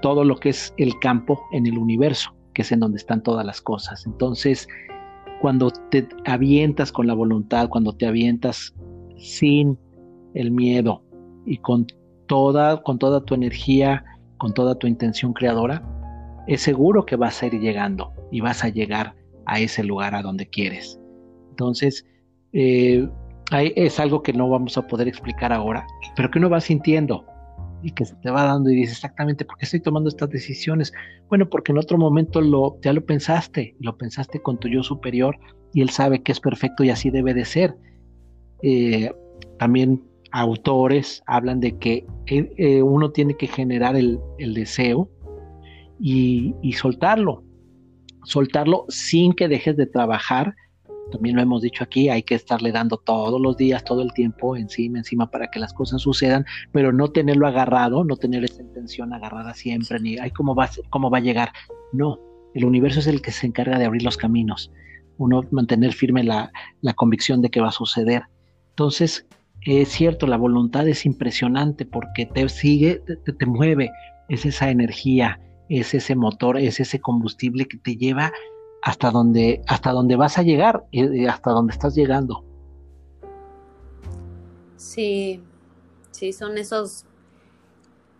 todo 0.00 0.24
lo 0.24 0.36
que 0.36 0.50
es 0.50 0.72
el 0.76 0.98
campo 1.00 1.40
en 1.52 1.66
el 1.66 1.78
universo 1.78 2.34
que 2.54 2.62
es 2.62 2.72
en 2.72 2.80
donde 2.80 2.96
están 2.96 3.22
todas 3.22 3.44
las 3.44 3.60
cosas. 3.60 4.06
Entonces, 4.06 4.68
cuando 5.40 5.70
te 5.90 6.08
avientas 6.24 6.92
con 6.92 7.06
la 7.06 7.14
voluntad, 7.14 7.68
cuando 7.68 7.92
te 7.94 8.06
avientas 8.06 8.74
sin 9.18 9.78
el 10.34 10.50
miedo 10.50 11.02
y 11.44 11.58
con 11.58 11.86
toda, 12.26 12.82
con 12.82 12.98
toda 12.98 13.24
tu 13.24 13.34
energía, 13.34 14.04
con 14.38 14.54
toda 14.54 14.76
tu 14.76 14.86
intención 14.86 15.32
creadora, 15.32 15.82
es 16.46 16.62
seguro 16.62 17.04
que 17.04 17.16
vas 17.16 17.42
a 17.42 17.46
ir 17.46 17.60
llegando 17.60 18.12
y 18.30 18.40
vas 18.40 18.64
a 18.64 18.68
llegar 18.68 19.14
a 19.46 19.60
ese 19.60 19.84
lugar 19.84 20.14
a 20.14 20.22
donde 20.22 20.48
quieres. 20.48 20.98
Entonces, 21.50 22.06
eh, 22.52 23.08
es 23.52 24.00
algo 24.00 24.22
que 24.22 24.32
no 24.32 24.48
vamos 24.48 24.78
a 24.78 24.86
poder 24.86 25.08
explicar 25.08 25.52
ahora, 25.52 25.86
pero 26.16 26.30
que 26.30 26.38
uno 26.38 26.50
va 26.50 26.60
sintiendo 26.60 27.26
y 27.84 27.92
que 27.92 28.06
se 28.06 28.16
te 28.16 28.30
va 28.30 28.44
dando 28.44 28.70
y 28.70 28.76
dices 28.76 28.96
exactamente 28.96 29.44
por 29.44 29.58
qué 29.58 29.66
estoy 29.66 29.80
tomando 29.80 30.08
estas 30.08 30.30
decisiones. 30.30 30.92
Bueno, 31.28 31.48
porque 31.48 31.70
en 31.70 31.78
otro 31.78 31.98
momento 31.98 32.40
lo, 32.40 32.80
ya 32.80 32.94
lo 32.94 33.04
pensaste, 33.04 33.76
lo 33.78 33.96
pensaste 33.98 34.40
con 34.40 34.58
tu 34.58 34.68
yo 34.68 34.82
superior 34.82 35.36
y 35.74 35.82
él 35.82 35.90
sabe 35.90 36.22
que 36.22 36.32
es 36.32 36.40
perfecto 36.40 36.82
y 36.82 36.90
así 36.90 37.10
debe 37.10 37.34
de 37.34 37.44
ser. 37.44 37.76
Eh, 38.62 39.12
también 39.58 40.02
autores 40.32 41.22
hablan 41.26 41.60
de 41.60 41.78
que 41.78 42.06
eh, 42.26 42.50
eh, 42.56 42.82
uno 42.82 43.10
tiene 43.10 43.36
que 43.36 43.46
generar 43.46 43.96
el, 43.96 44.18
deseo 44.38 45.10
y, 46.00 46.54
y 46.62 46.72
soltarlo, 46.72 47.44
soltarlo 48.24 48.86
sin 48.88 49.34
que 49.34 49.46
dejes 49.46 49.76
de 49.76 49.86
trabajar 49.86 50.54
también 51.10 51.36
lo 51.36 51.42
hemos 51.42 51.62
dicho 51.62 51.84
aquí, 51.84 52.08
hay 52.08 52.22
que 52.22 52.34
estarle 52.34 52.72
dando 52.72 52.96
todos 52.96 53.40
los 53.40 53.56
días, 53.56 53.84
todo 53.84 54.02
el 54.02 54.12
tiempo, 54.12 54.56
encima, 54.56 54.98
encima, 54.98 55.30
para 55.30 55.48
que 55.48 55.58
las 55.58 55.72
cosas 55.72 56.02
sucedan, 56.02 56.44
pero 56.72 56.92
no 56.92 57.08
tenerlo 57.08 57.46
agarrado, 57.46 58.04
no 58.04 58.16
tener 58.16 58.44
esa 58.44 58.62
intención 58.62 59.12
agarrada 59.12 59.54
siempre, 59.54 60.00
ni, 60.00 60.18
ay, 60.18 60.30
¿cómo 60.30 60.54
va, 60.54 60.68
cómo 60.90 61.10
va 61.10 61.18
a 61.18 61.22
llegar? 61.22 61.52
No, 61.92 62.18
el 62.54 62.64
universo 62.64 63.00
es 63.00 63.06
el 63.06 63.22
que 63.22 63.32
se 63.32 63.46
encarga 63.46 63.78
de 63.78 63.84
abrir 63.84 64.02
los 64.02 64.16
caminos, 64.16 64.72
uno 65.18 65.42
mantener 65.50 65.92
firme 65.92 66.24
la, 66.24 66.50
convicción 66.96 67.42
de 67.42 67.50
que 67.50 67.60
va 67.60 67.68
a 67.68 67.72
suceder. 67.72 68.22
Entonces, 68.70 69.26
es 69.62 69.88
cierto, 69.88 70.26
la 70.26 70.36
voluntad 70.36 70.86
es 70.88 71.06
impresionante 71.06 71.84
porque 71.84 72.26
te 72.26 72.48
sigue, 72.48 73.00
te, 73.06 73.32
te 73.32 73.46
mueve, 73.46 73.90
es 74.28 74.44
esa 74.46 74.70
energía, 74.70 75.40
es 75.68 75.94
ese 75.94 76.14
motor, 76.14 76.58
es 76.58 76.80
ese 76.80 77.00
combustible 77.00 77.66
que 77.66 77.78
te 77.78 77.96
lleva 77.96 78.32
hasta 78.84 79.10
dónde, 79.10 79.62
hasta 79.66 79.94
vas 80.16 80.36
a 80.36 80.42
llegar 80.42 80.86
y 80.90 81.24
hasta 81.24 81.52
dónde 81.52 81.72
estás 81.72 81.94
llegando. 81.94 82.44
Sí, 84.76 85.42
sí, 86.10 86.34
son 86.34 86.58
esos, 86.58 87.06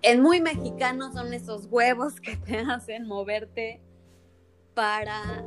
en 0.00 0.22
muy 0.22 0.40
mexicano 0.40 1.12
son 1.12 1.34
esos 1.34 1.66
huevos 1.70 2.18
que 2.18 2.38
te 2.38 2.58
hacen 2.70 3.06
moverte 3.06 3.82
para 4.72 5.44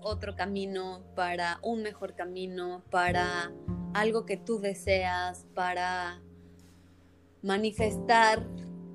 otro 0.00 0.34
camino, 0.36 1.02
para 1.14 1.58
un 1.62 1.82
mejor 1.82 2.14
camino, 2.14 2.82
para 2.90 3.52
algo 3.92 4.24
que 4.24 4.38
tú 4.38 4.58
deseas, 4.58 5.44
para 5.54 6.22
manifestar 7.42 8.42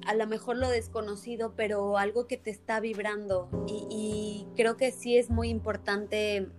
a 0.05 0.13
lo 0.15 0.27
mejor 0.27 0.57
lo 0.57 0.69
desconocido, 0.69 1.53
pero 1.55 1.97
algo 1.97 2.27
que 2.27 2.37
te 2.37 2.49
está 2.49 2.79
vibrando. 2.79 3.49
Y, 3.67 4.47
creo 4.55 4.77
que 4.77 4.91
sí 4.91 5.17
es 5.17 5.29
muy 5.29 5.49
importante 5.49 6.49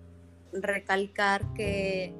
recalcar 0.53 1.53
que, 1.55 2.15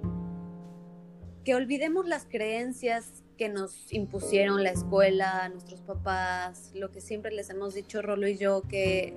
que 1.45 1.55
olvidemos 1.55 2.07
las 2.07 2.25
creencias 2.25 3.23
que 3.37 3.49
nos 3.49 3.93
impusieron 3.93 4.63
la 4.63 4.71
escuela, 4.71 5.49
nuestros 5.49 5.81
papás, 5.81 6.71
lo 6.75 6.91
que 6.93 7.01
siempre 7.01 7.33
les 7.33 7.51
hemos 7.51 7.75
dicho 7.75 8.03
Rolo 8.03 8.29
y 8.29 8.37
yo, 8.37 8.63
que 8.63 9.17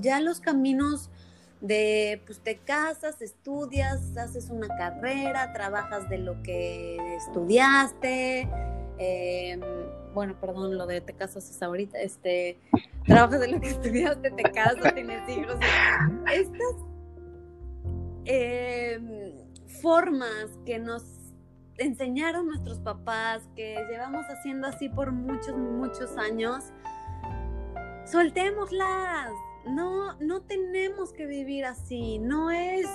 ya 0.00 0.20
los 0.20 0.40
caminos 0.40 1.10
de, 1.60 2.22
pues 2.24 2.40
te 2.40 2.56
casas, 2.56 3.20
estudias, 3.20 4.16
haces 4.16 4.50
una 4.50 4.68
carrera, 4.68 5.52
trabajas 5.52 6.08
de 6.08 6.18
lo 6.18 6.42
que 6.42 7.16
estudiaste, 7.16 8.48
em, 8.98 9.60
bueno, 10.14 10.38
perdón, 10.40 10.76
lo 10.76 10.86
de 10.86 11.00
te 11.00 11.12
casas 11.12 11.48
es 11.48 11.62
ahorita, 11.62 11.98
este, 12.00 12.58
trabajas 13.06 13.40
de 13.40 13.48
lo 13.48 13.60
que 13.60 13.68
estudiaste, 13.68 14.30
te 14.30 14.42
casas, 14.42 14.94
tienes 14.94 15.28
hijos. 15.28 15.56
Estas 16.32 16.76
em, 18.24 19.32
formas 19.80 20.58
que 20.64 20.78
nos 20.78 21.04
enseñaron 21.78 22.46
nuestros 22.46 22.80
papás, 22.80 23.48
que 23.56 23.76
llevamos 23.90 24.24
haciendo 24.26 24.66
así 24.66 24.88
por 24.88 25.12
muchos, 25.12 25.56
muchos 25.56 26.16
años, 26.16 26.64
soltémoslas. 28.04 29.32
No, 29.66 30.14
no 30.20 30.40
tenemos 30.42 31.12
que 31.12 31.26
vivir 31.26 31.66
así, 31.66 32.18
no 32.18 32.50
es 32.50 32.86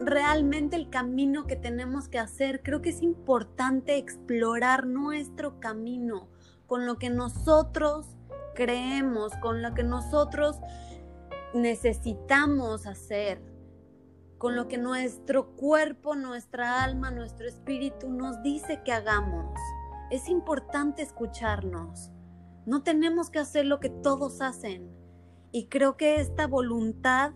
realmente 0.00 0.76
el 0.76 0.90
camino 0.90 1.46
que 1.46 1.56
tenemos 1.56 2.08
que 2.08 2.18
hacer. 2.18 2.62
Creo 2.62 2.82
que 2.82 2.90
es 2.90 3.02
importante 3.02 3.96
explorar 3.96 4.86
nuestro 4.86 5.60
camino 5.60 6.28
con 6.66 6.86
lo 6.86 6.98
que 6.98 7.10
nosotros 7.10 8.06
creemos, 8.54 9.32
con 9.42 9.62
lo 9.62 9.74
que 9.74 9.82
nosotros 9.82 10.58
necesitamos 11.54 12.86
hacer, 12.86 13.42
con 14.38 14.56
lo 14.56 14.68
que 14.68 14.78
nuestro 14.78 15.54
cuerpo, 15.56 16.14
nuestra 16.14 16.82
alma, 16.82 17.10
nuestro 17.10 17.46
espíritu 17.46 18.08
nos 18.10 18.42
dice 18.42 18.82
que 18.84 18.92
hagamos. 18.92 19.58
Es 20.10 20.28
importante 20.28 21.02
escucharnos. 21.02 22.10
No 22.66 22.82
tenemos 22.82 23.30
que 23.30 23.38
hacer 23.38 23.66
lo 23.66 23.80
que 23.80 23.90
todos 23.90 24.40
hacen. 24.40 24.90
Y 25.52 25.68
creo 25.68 25.96
que 25.96 26.16
esta 26.16 26.46
voluntad 26.46 27.32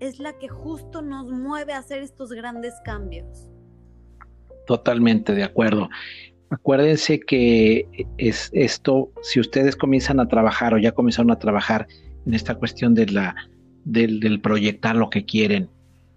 es 0.00 0.18
la 0.18 0.38
que 0.38 0.48
justo 0.48 1.02
nos 1.02 1.30
mueve 1.30 1.72
a 1.72 1.78
hacer 1.78 2.02
estos 2.02 2.32
grandes 2.32 2.74
cambios. 2.84 3.48
Totalmente 4.66 5.34
de 5.34 5.44
acuerdo. 5.44 5.88
Acuérdense 6.50 7.20
que 7.20 7.88
es 8.18 8.50
esto, 8.52 9.10
si 9.22 9.40
ustedes 9.40 9.74
comienzan 9.74 10.20
a 10.20 10.28
trabajar 10.28 10.74
o 10.74 10.78
ya 10.78 10.92
comenzaron 10.92 11.30
a 11.30 11.38
trabajar 11.38 11.86
en 12.24 12.34
esta 12.34 12.54
cuestión 12.54 12.94
de 12.94 13.06
la, 13.06 13.34
del, 13.84 14.40
proyectar 14.40 14.96
lo 14.96 15.10
que 15.10 15.24
quieren 15.24 15.70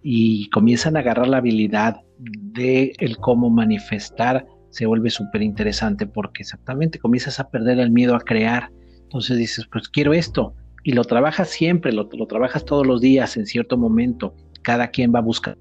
y 0.03 0.49
comienzan 0.49 0.97
a 0.97 0.99
agarrar 0.99 1.27
la 1.27 1.37
habilidad 1.37 2.01
de 2.17 2.93
el 2.99 3.17
cómo 3.17 3.49
manifestar, 3.49 4.45
se 4.69 4.85
vuelve 4.85 5.09
súper 5.09 5.41
interesante 5.41 6.05
porque 6.05 6.43
exactamente 6.43 6.99
comienzas 6.99 7.39
a 7.39 7.49
perder 7.49 7.79
el 7.79 7.91
miedo 7.91 8.15
a 8.15 8.19
crear. 8.19 8.71
Entonces 9.03 9.37
dices, 9.37 9.65
pues 9.71 9.89
quiero 9.89 10.13
esto, 10.13 10.53
y 10.83 10.93
lo 10.93 11.03
trabajas 11.03 11.49
siempre, 11.49 11.91
lo, 11.91 12.07
trabajas 12.07 12.65
todos 12.65 12.85
los 12.85 13.01
días 13.01 13.37
en 13.37 13.45
cierto 13.45 13.77
momento. 13.77 14.33
Cada 14.61 14.89
quien 14.89 15.13
va 15.13 15.19
a 15.19 15.23
buscar 15.23 15.57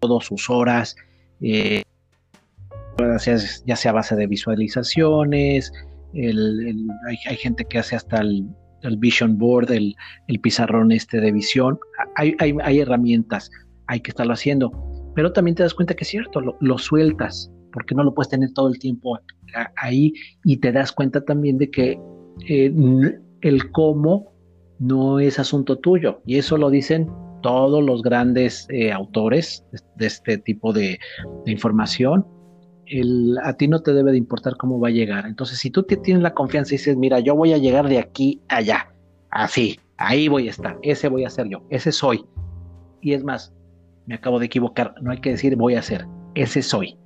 todas 0.00 0.26
sus 0.26 0.48
horas, 0.48 0.96
eh, 1.40 1.82
ya 3.66 3.76
sea 3.76 3.90
a 3.90 3.94
base 3.94 4.16
de 4.16 4.26
visualizaciones, 4.26 5.72
hay, 6.14 7.36
gente 7.36 7.64
que 7.64 7.78
hace 7.78 7.96
hasta 7.96 8.20
el, 8.20 8.46
vision 8.98 9.38
board, 9.38 9.70
el, 9.70 9.94
pizarrón 10.40 10.92
este 10.92 11.20
de 11.20 11.32
visión. 11.32 11.78
Hay, 12.16 12.34
hay, 12.38 12.80
herramientas, 12.80 13.50
hay 13.86 14.00
que 14.00 14.10
estarlo 14.10 14.32
haciendo. 14.32 14.72
Pero 15.14 15.32
también 15.32 15.54
te 15.54 15.62
das 15.62 15.74
cuenta 15.74 15.94
que 15.94 16.04
es 16.04 16.08
cierto, 16.10 16.40
lo, 16.40 16.78
sueltas, 16.78 17.50
porque 17.72 17.94
no 17.94 18.04
lo 18.04 18.14
puedes 18.14 18.30
tener 18.30 18.52
todo 18.52 18.68
el 18.68 18.78
tiempo 18.78 19.18
ahí 19.76 20.12
y 20.44 20.58
te 20.58 20.72
das 20.72 20.92
cuenta 20.92 21.24
también 21.24 21.58
de 21.58 21.70
que 21.70 21.98
eh, 22.48 22.72
el 23.40 23.70
cómo 23.70 24.32
no 24.78 25.20
es 25.20 25.38
asunto 25.38 25.78
tuyo. 25.78 26.20
Y 26.26 26.38
eso 26.38 26.56
lo 26.56 26.70
dicen 26.70 27.10
todos 27.42 27.84
los 27.84 28.02
grandes 28.02 28.66
eh, 28.70 28.92
autores 28.92 29.64
de, 29.96 30.06
este 30.06 30.38
tipo 30.38 30.72
de, 30.72 30.98
información. 31.46 32.26
a 33.42 33.52
ti 33.54 33.68
no 33.68 33.80
te 33.80 33.92
debe 33.92 34.12
de 34.12 34.18
importar 34.18 34.56
cómo 34.56 34.80
va 34.80 34.88
a 34.88 34.92
llegar. 34.92 35.26
Entonces, 35.26 35.58
si 35.58 35.70
tú 35.70 35.82
te 35.82 35.96
tienes 35.96 36.22
la 36.22 36.34
confianza 36.34 36.74
y 36.74 36.78
dices, 36.78 36.96
mira, 36.96 37.20
yo 37.20 37.34
voy 37.34 37.52
a 37.52 37.58
llegar 37.58 37.88
de 37.88 37.98
aquí 37.98 38.40
a 38.48 38.56
allá, 38.56 38.92
así, 39.30 39.78
ahí 39.96 40.28
voy 40.28 40.48
a 40.48 40.50
estar, 40.50 40.78
ese 40.82 41.08
voy 41.08 41.24
a 41.24 41.30
ser 41.30 41.48
yo, 41.48 41.64
ese 41.70 41.92
soy. 41.92 42.24
Y 43.00 43.12
es 43.12 43.22
más, 43.22 43.52
me 44.06 44.14
acabo 44.14 44.38
de 44.38 44.46
equivocar, 44.46 44.94
no 45.02 45.10
hay 45.10 45.20
que 45.20 45.30
decir 45.30 45.54
voy 45.56 45.74
a 45.74 45.82
ser, 45.82 46.06
ese 46.34 46.62
soy. 46.62 46.96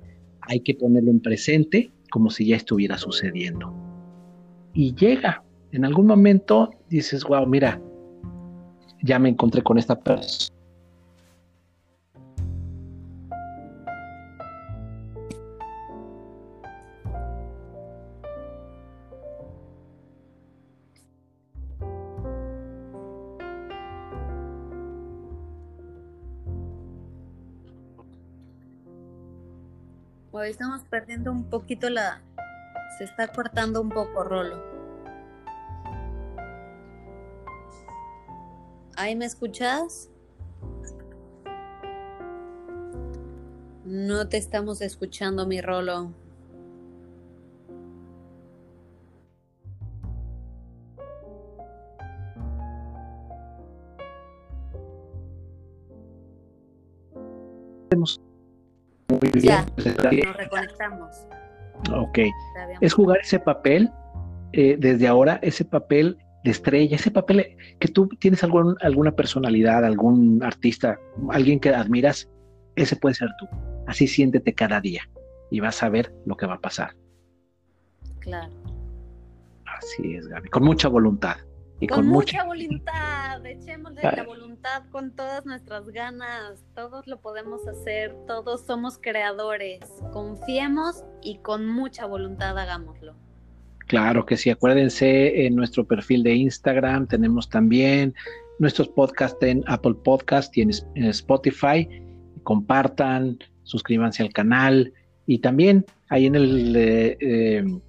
Hay 0.41 0.59
que 0.61 0.73
ponerlo 0.75 1.11
en 1.11 1.21
presente 1.21 1.91
como 2.11 2.29
si 2.29 2.47
ya 2.47 2.55
estuviera 2.55 2.97
sucediendo. 2.97 3.73
Y 4.73 4.95
llega, 4.95 5.42
en 5.73 5.85
algún 5.85 6.05
momento 6.05 6.69
dices, 6.87 7.23
wow, 7.23 7.47
mira, 7.47 7.81
ya 9.01 9.17
me 9.17 9.29
encontré 9.29 9.63
con 9.63 9.79
esta 9.79 9.99
persona. 9.99 10.53
Estamos 30.43 30.81
perdiendo 30.89 31.31
un 31.31 31.45
poquito 31.45 31.89
la... 31.89 32.21
Se 32.97 33.05
está 33.05 33.27
cortando 33.29 33.81
un 33.81 33.89
poco, 33.89 34.23
Rolo. 34.23 34.72
¿Ahí 39.03 39.17
me 39.17 39.25
escuchas? 39.25 40.09
No 43.83 44.29
te 44.29 44.37
estamos 44.37 44.79
escuchando, 44.79 45.45
mi 45.45 45.59
rolo. 45.59 46.13
Ya, 59.33 59.65
nos 59.75 60.37
reconectamos. 60.37 61.27
Ok. 61.93 62.19
Es 62.79 62.93
jugar 62.93 63.19
ese 63.21 63.37
papel, 63.37 63.91
eh, 64.53 64.77
desde 64.79 65.09
ahora, 65.09 65.39
ese 65.41 65.65
papel 65.65 66.22
de 66.43 66.51
estrella, 66.51 66.95
ese 66.95 67.11
papel 67.11 67.55
que 67.79 67.87
tú 67.87 68.07
tienes 68.19 68.43
algún, 68.43 68.75
alguna 68.81 69.11
personalidad, 69.11 69.85
algún 69.85 70.43
artista, 70.43 70.99
alguien 71.29 71.59
que 71.59 71.69
admiras, 71.69 72.29
ese 72.75 72.95
puede 72.95 73.15
ser 73.15 73.29
tú. 73.39 73.47
Así 73.87 74.07
siéntete 74.07 74.53
cada 74.53 74.81
día 74.81 75.09
y 75.49 75.59
vas 75.59 75.83
a 75.83 75.89
ver 75.89 76.13
lo 76.25 76.35
que 76.35 76.45
va 76.45 76.55
a 76.55 76.61
pasar. 76.61 76.95
Claro. 78.19 78.53
Así 79.65 80.15
es, 80.15 80.27
Gaby, 80.27 80.49
con 80.49 80.63
mucha 80.63 80.87
voluntad. 80.87 81.37
Y 81.79 81.87
con, 81.87 82.07
mucha, 82.07 82.45
voluntad, 82.45 83.45
echémosle 83.45 84.01
la 84.03 84.23
voluntad 84.23 84.83
con 84.89 85.13
todas 85.15 85.45
nuestras 85.45 85.89
ganas, 85.89 86.63
todos 86.75 87.07
lo 87.07 87.19
podemos 87.19 87.67
hacer, 87.67 88.15
todos 88.25 88.65
somos 88.65 88.97
creadores, 88.97 89.81
confiemos 90.13 91.03
y 91.21 91.39
con 91.39 91.67
mucha 91.67 92.05
voluntad 92.05 92.57
hagámoslo. 92.57 93.15
Claro 93.87 94.25
que 94.25 94.37
sí, 94.37 94.49
acuérdense 94.49 95.45
en 95.45 95.55
nuestro 95.55 95.85
perfil 95.85 96.23
de 96.23 96.35
Instagram 96.35 97.07
tenemos 97.07 97.49
también 97.49 98.13
nuestros 98.59 98.87
podcasts 98.89 99.41
en 99.43 99.63
Apple 99.67 99.95
Podcast 100.03 100.55
y 100.57 100.61
en, 100.61 100.71
Spotify. 100.95 101.87
Compartan, 102.43 103.39
suscríbanse 103.63 104.23
al 104.23 104.31
canal 104.33 104.93
y 105.25 105.39
también 105.39 105.85
ahí 106.09 106.25
en 106.25 106.35
el 106.35 106.75
eh, 106.75 107.17
em, 107.19 107.79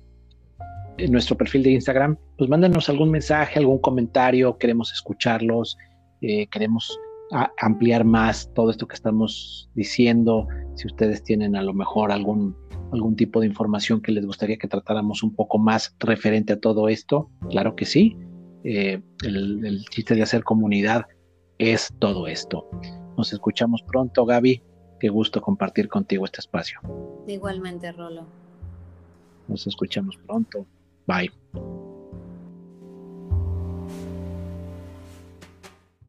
nuestro 1.11 1.37
perfil 1.37 1.63
de 1.63 1.71
Instagram, 1.73 2.17
pues 2.39 2.49
mándenos 2.49 2.89
algún 2.89 3.11
mensaje, 3.11 3.59
algún 3.59 3.79
comentario, 3.79 4.57
queremos 4.59 4.93
escucharlos. 4.93 5.77
eh, 6.21 6.47
queremos 6.47 6.99
ampliar 7.59 8.05
más 8.05 8.53
todo 8.55 8.70
esto 8.70 8.87
que 8.87 8.95
estamos 8.95 9.70
diciendo, 9.75 10.47
si 10.75 10.87
ustedes 10.87 11.22
tienen 11.22 11.57
a 11.57 11.62
lo 11.62 11.72
mejor 11.72 12.12
algún, 12.12 12.57
algún 12.93 13.16
tipo 13.16 13.41
de 13.41 13.47
información 13.47 14.01
que 14.01 14.12
les 14.12 14.27
gustaría 14.27 14.57
que 14.57 14.68
tratáramos 14.68 15.22
un 15.22 15.35
poco 15.35 15.59
más 15.59 15.95
referente 15.99 16.53
a 16.53 16.61
todo 16.61 16.89
esto, 16.89 17.31
claro 17.51 17.75
que 17.75 17.87
sí. 17.87 18.16
Eh, 18.64 19.03
el, 19.25 19.64
el 19.64 19.85
chiste 19.87 20.14
de 20.14 20.22
hacer 20.22 20.43
comunidad 20.43 21.07
es 21.59 21.93
todo 21.99 22.27
esto. 22.27 22.68
Nos 23.16 23.33
escuchamos 23.33 23.83
pronto, 23.83 24.25
Gaby. 24.25 24.62
Qué 25.01 25.09
gusto 25.09 25.41
compartir 25.41 25.89
contigo 25.89 26.25
este 26.25 26.41
espacio. 26.41 26.81
Igualmente, 27.27 27.93
Rolo. 27.93 28.27
Nos 29.49 29.66
escuchamos 29.66 30.16
pronto. 30.27 30.66
Bye. 31.07 31.31